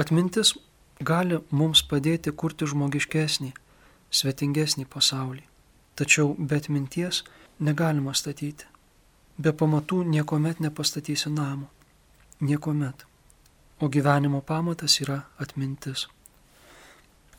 [0.00, 0.54] Atmintis
[1.00, 3.52] gali mums padėti kurti žmogiškesnį,
[4.10, 5.44] svetingesnį pasaulį.
[6.00, 7.22] Tačiau be atminties
[7.60, 8.64] negalima statyti.
[9.38, 11.68] Be pamatų niekuomet nepastatysi namo.
[12.40, 13.09] Niekuomet.
[13.80, 16.04] O gyvenimo pamatas yra atmintis.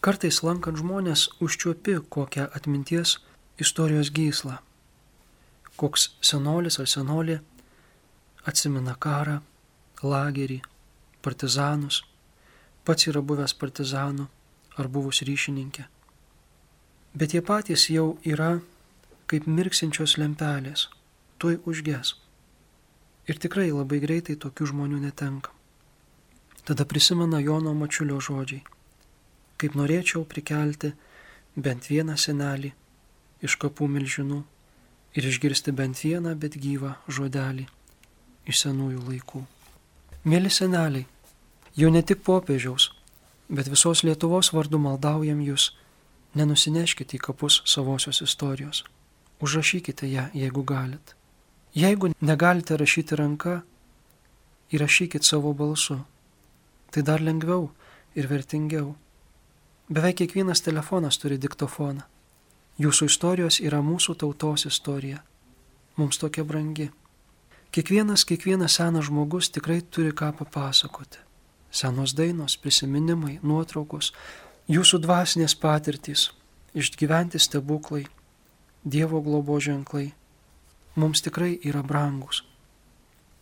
[0.02, 3.20] Kartais lankant žmonės užčiuopi kokią atminties
[3.62, 4.56] istorijos gyslą.
[5.78, 7.38] Koks senolis ar senolė
[8.50, 9.38] atsimena karą,
[10.02, 10.58] lagerį,
[11.22, 12.02] partizanus,
[12.86, 14.26] pats yra buvęs partizanu
[14.82, 15.86] ar buvus ryšininkė.
[17.14, 18.56] Bet jie patys jau yra
[19.30, 20.90] kaip mirksinčios lempelės
[21.38, 22.16] tuoj užges.
[23.30, 25.54] Ir tikrai labai greitai tokių žmonių netenka.
[26.66, 28.62] Tada prisimena Jono Mačiulio žodžiai.
[29.58, 30.94] Kaip norėčiau prikelti
[31.56, 32.72] bent vieną senelį
[33.42, 34.42] iš kapų milžinų
[35.18, 37.66] ir išgirsti bent vieną, bet gyvą žodelį
[38.50, 39.44] iš senųjų laikų.
[40.24, 41.08] Mėly seneliai,
[41.76, 42.92] jau ne tik popiežiaus,
[43.50, 45.72] bet visos Lietuvos vardu maldaujam jūs,
[46.38, 48.84] nenusineškite į kapus savosios istorijos.
[49.42, 51.16] Užrašykite ją, jeigu galit.
[51.74, 53.62] Jeigu negalite rašyti ranka,
[54.72, 56.02] įrašykit savo balsu.
[56.92, 57.70] Tai dar lengviau
[58.16, 58.96] ir vertingiau.
[59.92, 62.04] Beveik kiekvienas telefonas turi diktofoną.
[62.82, 65.22] Jūsų istorijos yra mūsų tautos istorija.
[65.98, 66.90] Mums tokia brangi.
[67.72, 71.20] Kiekvienas, kiekvienas senas žmogus tikrai turi ką papasakoti.
[71.72, 74.12] Senos dainos, prisiminimai, nuotraukos,
[74.68, 76.32] jūsų dvasinės patirtys,
[76.76, 78.08] išgyventi stebuklai,
[78.84, 80.10] Dievo globo ženklai
[80.96, 82.42] mums tikrai yra brangus.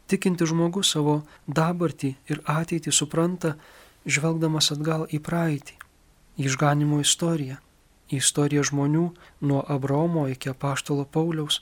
[0.10, 3.54] Tikinti žmogus savo dabartį ir ateitį supranta,
[4.10, 5.76] žvelgdamas atgal į praeitį,
[6.40, 7.60] į išganimo istoriją,
[8.10, 9.06] į istoriją žmonių
[9.46, 11.62] nuo Abraomo iki apaštalo Pauliaus.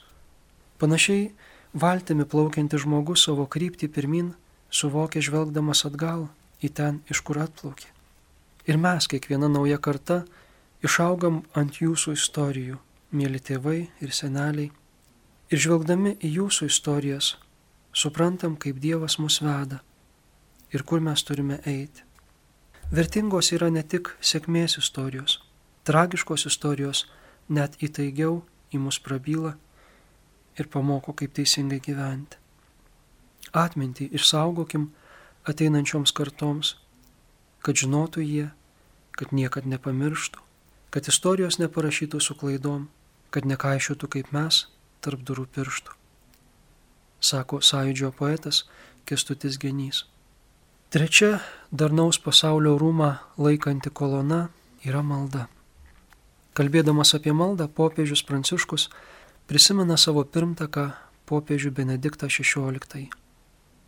[0.79, 1.31] Panašiai
[1.73, 4.31] valtimi plaukianti žmogus savo kryptį pirmin
[4.71, 6.27] suvokia žvelgdamas atgal
[6.63, 7.91] į ten, iš kur atplaukė.
[8.67, 10.23] Ir mes, kiekviena nauja karta,
[10.83, 12.79] išaugam ant jūsų istorijų,
[13.11, 14.71] mėly tėvai ir seneliai
[15.47, 17.37] Ir žvelgdami į jūsų istorijas,
[17.97, 19.81] suprantam, kaip Dievas mus veda
[20.73, 22.03] ir kur mes turime eiti.
[22.91, 25.39] Vertingos yra ne tik sėkmės istorijos,
[25.87, 27.05] tragiškos istorijos
[27.49, 28.41] net įtaigiau
[28.71, 29.55] į mus prabyla
[30.59, 32.37] ir pamoko, kaip teisingai gyventi.
[33.55, 34.89] Atmintį išsaugokim
[35.47, 36.75] ateinančioms kartoms,
[37.63, 38.47] kad žinotų jie,
[39.17, 40.43] kad niekad nepamirštų,
[40.93, 42.89] kad istorijos neparašytų su klaidom,
[43.31, 44.65] kad nekaišiotų kaip mes
[45.03, 45.95] tarp durų pirštų.
[47.19, 48.65] Sako sąjūdžio poetas
[49.05, 50.05] Kestutis Genys.
[50.89, 51.39] Trečia
[51.71, 54.47] darnaus pasaulio rūmą laikanti kolona
[54.85, 55.47] yra malda.
[56.57, 58.87] Kalbėdamas apie maldą, popiežius Pranciškus
[59.49, 60.91] prisimena savo pirmtaką
[61.27, 63.09] popiežių Benediktą XVI.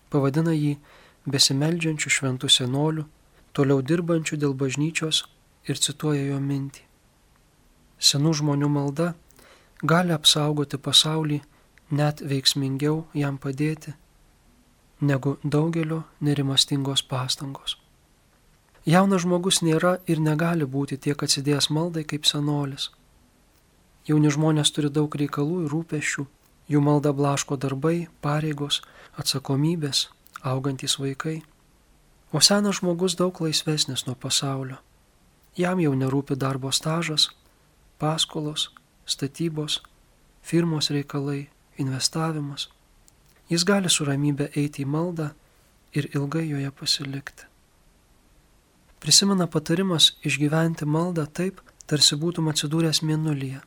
[0.09, 0.75] Pavadina jį
[1.29, 3.05] besimeldžiančių šventų senolių,
[3.53, 5.23] toliau dirbančių dėl bažnyčios
[5.69, 6.83] ir cituoja jo mintį.
[7.99, 9.13] Senų žmonių malda
[9.83, 11.41] gali apsaugoti pasaulį
[11.91, 13.93] net veiksmingiau jam padėti
[15.01, 17.77] negu daugelio nerimastingos pastangos.
[18.85, 22.89] Jaunas žmogus nėra ir negali būti tiek atsidėjęs maldai kaip senolis.
[24.07, 26.25] Jauni žmonės turi daug reikalų ir rūpešių,
[26.71, 28.81] jų malda blaško darbai, pareigos,
[29.17, 30.09] atsakomybės,
[30.41, 31.41] augantys vaikai.
[32.33, 34.79] O senas žmogus daug laisvesnis nuo pasaulio.
[35.57, 37.29] Jam jau nerūpi darbo stažas,
[37.99, 38.69] paskolos,
[39.05, 39.81] statybos,
[40.41, 41.49] firmos reikalai,
[41.81, 42.67] investavimas.
[43.49, 45.31] Jis gali su ramybė eiti į maldą
[45.97, 47.47] ir ilgai joje pasilikti.
[48.99, 53.61] Prisimena patarimas išgyventi maldą taip, tarsi būtum atsidūręs mėnulyje,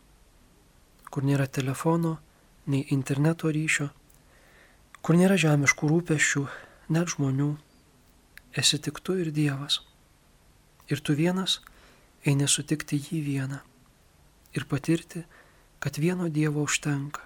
[1.11, 2.19] kur nėra telefono,
[2.67, 3.89] nei interneto ryšio,
[5.03, 6.45] kur nėra žemiškų rūpešių,
[6.95, 7.51] net žmonių.
[8.53, 9.81] Esi tik tu ir Dievas.
[10.93, 11.63] Ir tu vienas
[12.29, 13.63] eini sutikti jį vieną
[14.53, 15.25] ir patirti,
[15.81, 17.25] kad vieno Dievo užtenka,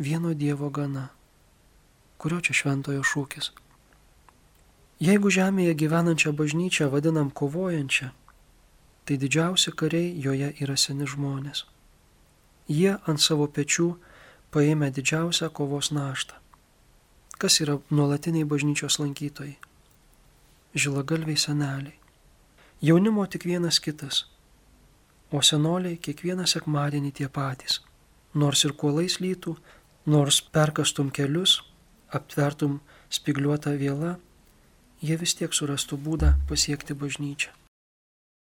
[0.00, 1.08] vieno Dievo gana.
[2.16, 3.50] Kurio čia šventojo šūkis?
[5.00, 8.08] Jeigu žemėje gyvenančią bažnyčią vadinam kovojančią,
[9.04, 11.66] tai didžiausi kariai joje yra seni žmonės.
[12.68, 13.90] Jie ant savo pečių
[14.52, 16.36] paėmė didžiausią kovos naštą.
[17.40, 19.56] Kas yra nuolatiniai bažnyčios lankytojai?
[20.76, 21.96] Žilagalviai seneliai.
[22.80, 24.24] Jaunimo tik vienas kitas,
[25.32, 27.80] o senoliai kiekvieną sekmadienį tie patys.
[28.32, 29.56] Nors ir kuolais lytų,
[30.06, 31.60] nors perkastum kelius,
[32.12, 32.80] aptvertum
[33.10, 34.16] spigliuotą vėlą,
[35.00, 37.52] jie vis tiek surastų būdą pasiekti bažnyčią.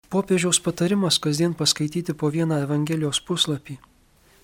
[0.10, 3.80] Popiežiaus patarimas kasdien paskaityti po vieną Evangelijos puslapį,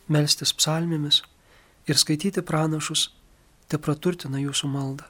[0.09, 1.21] melstis psalmėmis
[1.87, 3.09] ir skaityti pranašus
[3.69, 5.05] te praturtina jūsų maldą.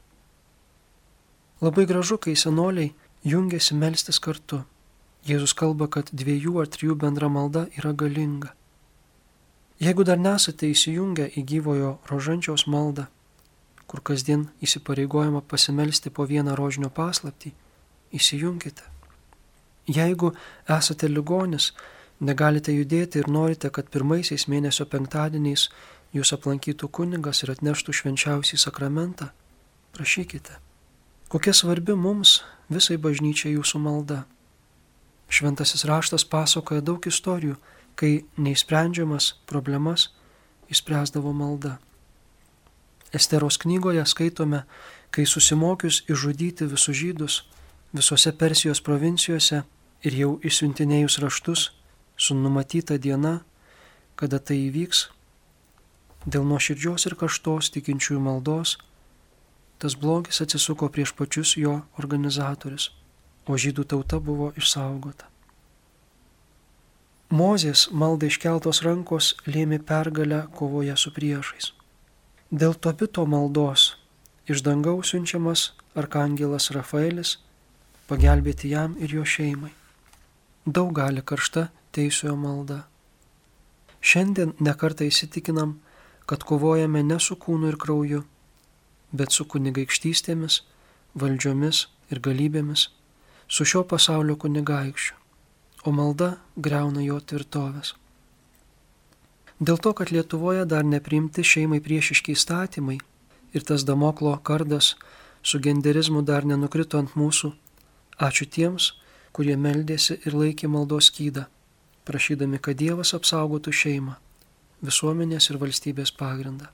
[1.62, 2.92] Labai gražu, kai senoliai
[3.24, 4.64] jungiasi melstis kartu.
[5.26, 8.56] Jėzus kalba, kad dviejų ar trijų bendra malda yra galinga.
[9.82, 13.08] Jeigu dar nesate įsijungę į gyvojo rožančiaus maldą,
[13.90, 17.50] kur kasdien įsipareigojama pasimelsti po vieną rožinio paslaptį,
[18.14, 18.86] įsijunkite.
[19.90, 20.36] Jeigu
[20.70, 21.72] esate ligonis,
[22.22, 25.66] negalite judėti ir norite, kad pirmaisiais mėnesio penktadieniais
[26.14, 29.32] jūs aplankytų kunigas ir atneštų švenčiausią sakramentą,
[29.98, 30.60] prašykite.
[31.32, 34.24] Kokia svarbi mums visai bažnyčiai jūsų malda.
[35.32, 37.58] Šventasis raštas pasakoja daug istorijų,
[38.02, 40.08] kai neįsprendžiamas problemas
[40.74, 41.78] įspręsdavo malda.
[43.14, 44.64] Esteros knygoje skaitome,
[45.14, 47.38] kai susimokius išžudyti visus žydus
[47.94, 49.64] visose Persijos provincijose
[50.02, 51.70] ir jau išsiuntinėjus raštus
[52.18, 53.42] su numatyta diena,
[54.16, 55.10] kada tai įvyks,
[56.22, 58.76] Dėl nuoširdžios ir kažtos tikinčiųjų maldos
[59.82, 62.92] tas blogis atsisuko prieš pačius jo organizatorius,
[63.50, 65.31] o žydų tauta buvo išsaugota.
[67.32, 71.70] Mozės malda iškeltos rankos lėmė pergalę kovoje su priešais.
[72.52, 73.86] Dėl topito maldos
[74.52, 77.38] iš dangaus siunčiamas arkangelas Rafaelis
[78.10, 79.72] pagelbėti jam ir jo šeimai.
[80.66, 82.82] Daug gali karšta teisiojo malda.
[84.04, 85.78] Šiandien nekartą įsitikinam,
[86.28, 88.26] kad kovojame ne su kūnu ir krauju,
[89.16, 90.66] bet su kunigaikštystėmis,
[91.16, 92.90] valdžiomis ir galybėmis,
[93.48, 95.21] su šio pasaulio kunigaikščiu,
[95.86, 97.96] o malda greuna jo tvirtovės.
[99.62, 102.98] Dėl to, kad Lietuvoje dar nepriimti šeimai priešiški įstatymai
[103.54, 104.96] ir tas damoklo kardas
[105.44, 107.52] su genderizmu dar nenukrito ant mūsų,
[108.18, 108.94] ačiū tiems,
[109.34, 111.46] kurie meldėsi ir laikė maldos skydą,
[112.10, 114.18] prašydami, kad Dievas apsaugotų šeimą
[114.82, 116.72] visuomenės ir valstybės pagrindą.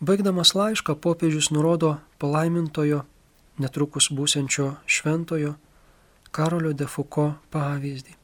[0.00, 3.02] Baigdamas laišką popiežius nurodo palaimintojo,
[3.60, 5.56] netrukus būsiančio šventojo
[6.30, 8.14] Karolio de Foucault pavyzdį.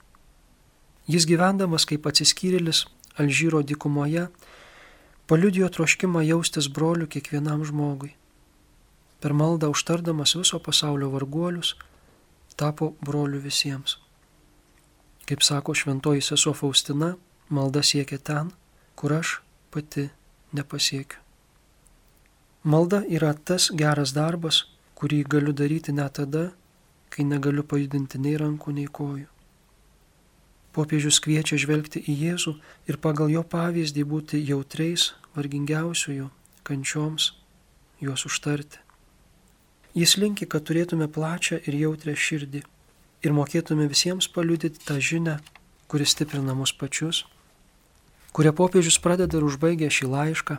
[1.10, 2.84] Jis gyvendamas kaip atsiskyrėlis
[3.18, 4.26] Alžyro dykumoje,
[5.26, 8.12] paliudijo troškimą jaustis broliu kiekvienam žmogui.
[9.20, 11.74] Per maldą užtardamas viso pasaulio varguolius,
[12.56, 13.98] tapo broliu visiems.
[15.26, 17.16] Kaip sako šventoji sesuo Faustina,
[17.48, 18.52] malda siekia ten,
[18.94, 19.40] kur aš
[19.70, 20.08] pati
[20.52, 21.18] nepasiekiu.
[22.62, 24.64] Malda yra tas geras darbas,
[24.98, 26.50] kurį galiu daryti net tada,
[27.16, 29.26] kai negaliu pajudinti nei rankų, nei kojų.
[30.76, 32.52] Popiežius kviečia žvelgti į Jėzų
[32.92, 36.28] ir pagal jo pavyzdį būti jautriais vargingiausiųjų
[36.68, 37.30] kančioms,
[38.04, 38.82] juos užtarti.
[39.96, 42.60] Jis linki, kad turėtume plačią ir jautrę širdį
[43.24, 45.38] ir mokėtume visiems paliudyti tą žinę,
[45.88, 47.22] kuris stiprina mus pačius,
[48.36, 50.58] kurią popiežius pradeda ir užbaigia šį laišką,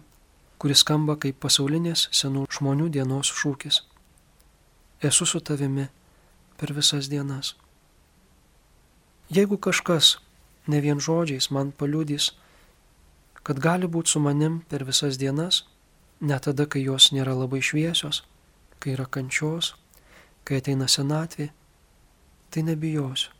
[0.57, 3.83] kuris skamba kaip pasaulinės senų žmonių dienos šūkis.
[5.05, 5.85] Esu su tavimi
[6.57, 7.55] per visas dienas.
[9.29, 10.17] Jeigu kažkas
[10.67, 12.31] ne vien žodžiais man paliudys,
[13.43, 15.63] kad gali būti su manim per visas dienas,
[16.19, 18.23] net tada, kai jos nėra labai šviesios,
[18.79, 19.75] kai yra kančios,
[20.43, 21.49] kai ateina senatvė,
[22.51, 23.31] tai nebijosiu.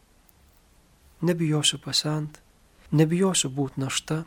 [1.28, 2.42] Nebijosiu pasent,
[2.92, 4.24] nebijosiu būti našta,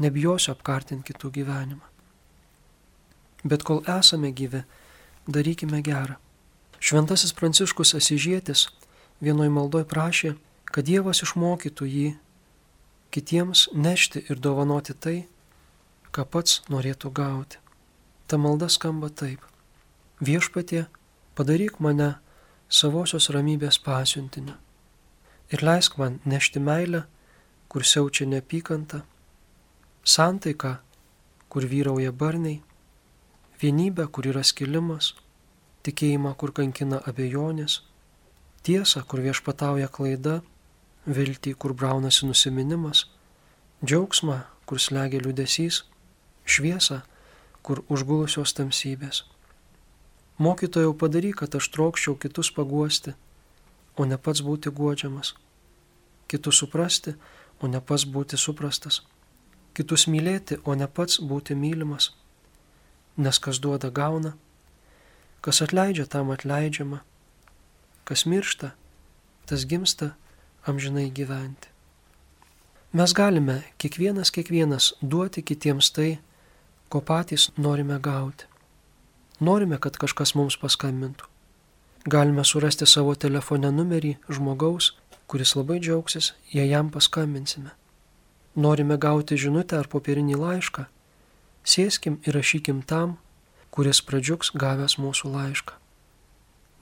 [0.00, 1.88] nebijosiu apkartinti kitų gyvenimą.
[3.44, 4.62] Bet kol esame gyvi,
[5.26, 6.16] darykime gerą.
[6.82, 8.64] Šventasis Pranciškus Asižėtis
[9.22, 10.32] vienoj maldoj prašė,
[10.66, 12.08] kad Dievas išmokytų jį
[13.14, 15.18] kitiems nešti ir dovanoti tai,
[16.10, 17.62] ką pats norėtų gauti.
[18.26, 19.46] Ta malda skamba taip.
[20.18, 20.88] Viešpatie,
[21.38, 22.16] padaryk mane
[22.66, 24.58] savosios ramybės pasiuntiniu
[25.52, 27.04] ir leisk man nešti meilę,
[27.68, 29.02] kur siaučia neapykanta,
[30.04, 30.76] santaiką,
[31.52, 32.62] kur vyrauja barniai,
[33.60, 35.12] vienybę, kur yra skilimas,
[35.86, 37.80] tikėjimą, kur kankina abejonės,
[38.66, 40.40] tiesą, kur viešpatauja klaida
[41.06, 43.06] viltį, kur braunasi nusiminimas,
[43.84, 45.82] džiaugsmą, kur slegia liudesys,
[46.46, 47.02] šviesą,
[47.62, 49.24] kur užgulusios tamsybės.
[50.42, 53.14] Mokytojau padaryk, kad aš trokščiau kitus paguosti,
[53.98, 55.34] o ne pats būti guodžiamas,
[56.30, 57.14] kitus suprasti,
[57.60, 59.02] o ne pats būti suprastas,
[59.76, 62.12] kitus mylėti, o ne pats būti mylimas,
[63.16, 64.32] nes kas duoda gauna,
[65.42, 67.02] kas atleidžia tam atleidžiama,
[68.06, 68.72] kas miršta,
[69.46, 70.14] tas gimsta
[70.66, 71.68] amžinai gyventi.
[72.92, 76.18] Mes galime kiekvienas kiekvienas duoti kitiems tai,
[76.88, 78.44] ko patys norime gauti.
[79.40, 81.26] Norime, kad kažkas mums paskambintų.
[82.06, 84.92] Galime surasti savo telefone numerį žmogaus,
[85.26, 87.72] kuris labai džiaugsis, jei jam paskambinsime.
[88.54, 90.84] Norime gauti žinutę ar popierinį laišką.
[91.64, 93.16] Sėskim ir rašykim tam,
[93.72, 95.78] kuris pradžiugs gavęs mūsų laišką.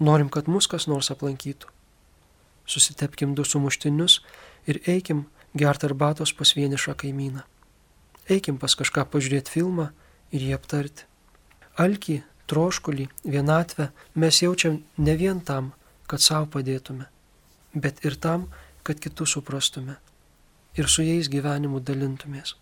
[0.01, 1.71] Norim, kad mus kas nors aplankytų
[2.71, 4.21] susitepkim du sumuštinius
[4.67, 5.25] ir eikim
[5.55, 7.43] gert arbatos pas vienišą kaimyną.
[8.31, 9.89] Eikim pas kažką pažiūrėti filmą
[10.31, 11.07] ir jį aptarti.
[11.81, 12.21] Alkį,
[12.51, 13.91] troškulį, vienatvę
[14.23, 15.73] mes jaučiam ne vien tam,
[16.07, 17.07] kad savo padėtume,
[17.75, 18.49] bet ir tam,
[18.87, 19.97] kad kitus suprastume
[20.79, 22.55] ir su jais gyvenimu dalintumės.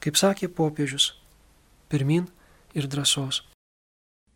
[0.00, 1.12] Kaip sakė popiežius,
[1.90, 2.28] pirmin
[2.74, 3.44] ir drąsos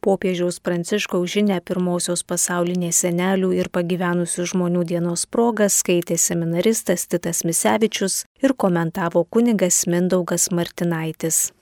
[0.03, 8.24] popiežiaus Pranciškaus žinia pirmosios pasaulinės senelių ir pagyvenusių žmonių dienos proga skaitė seminaristas Titas Misevičius
[8.43, 11.53] ir komentavo kunigas Mindaugas Martinaitis.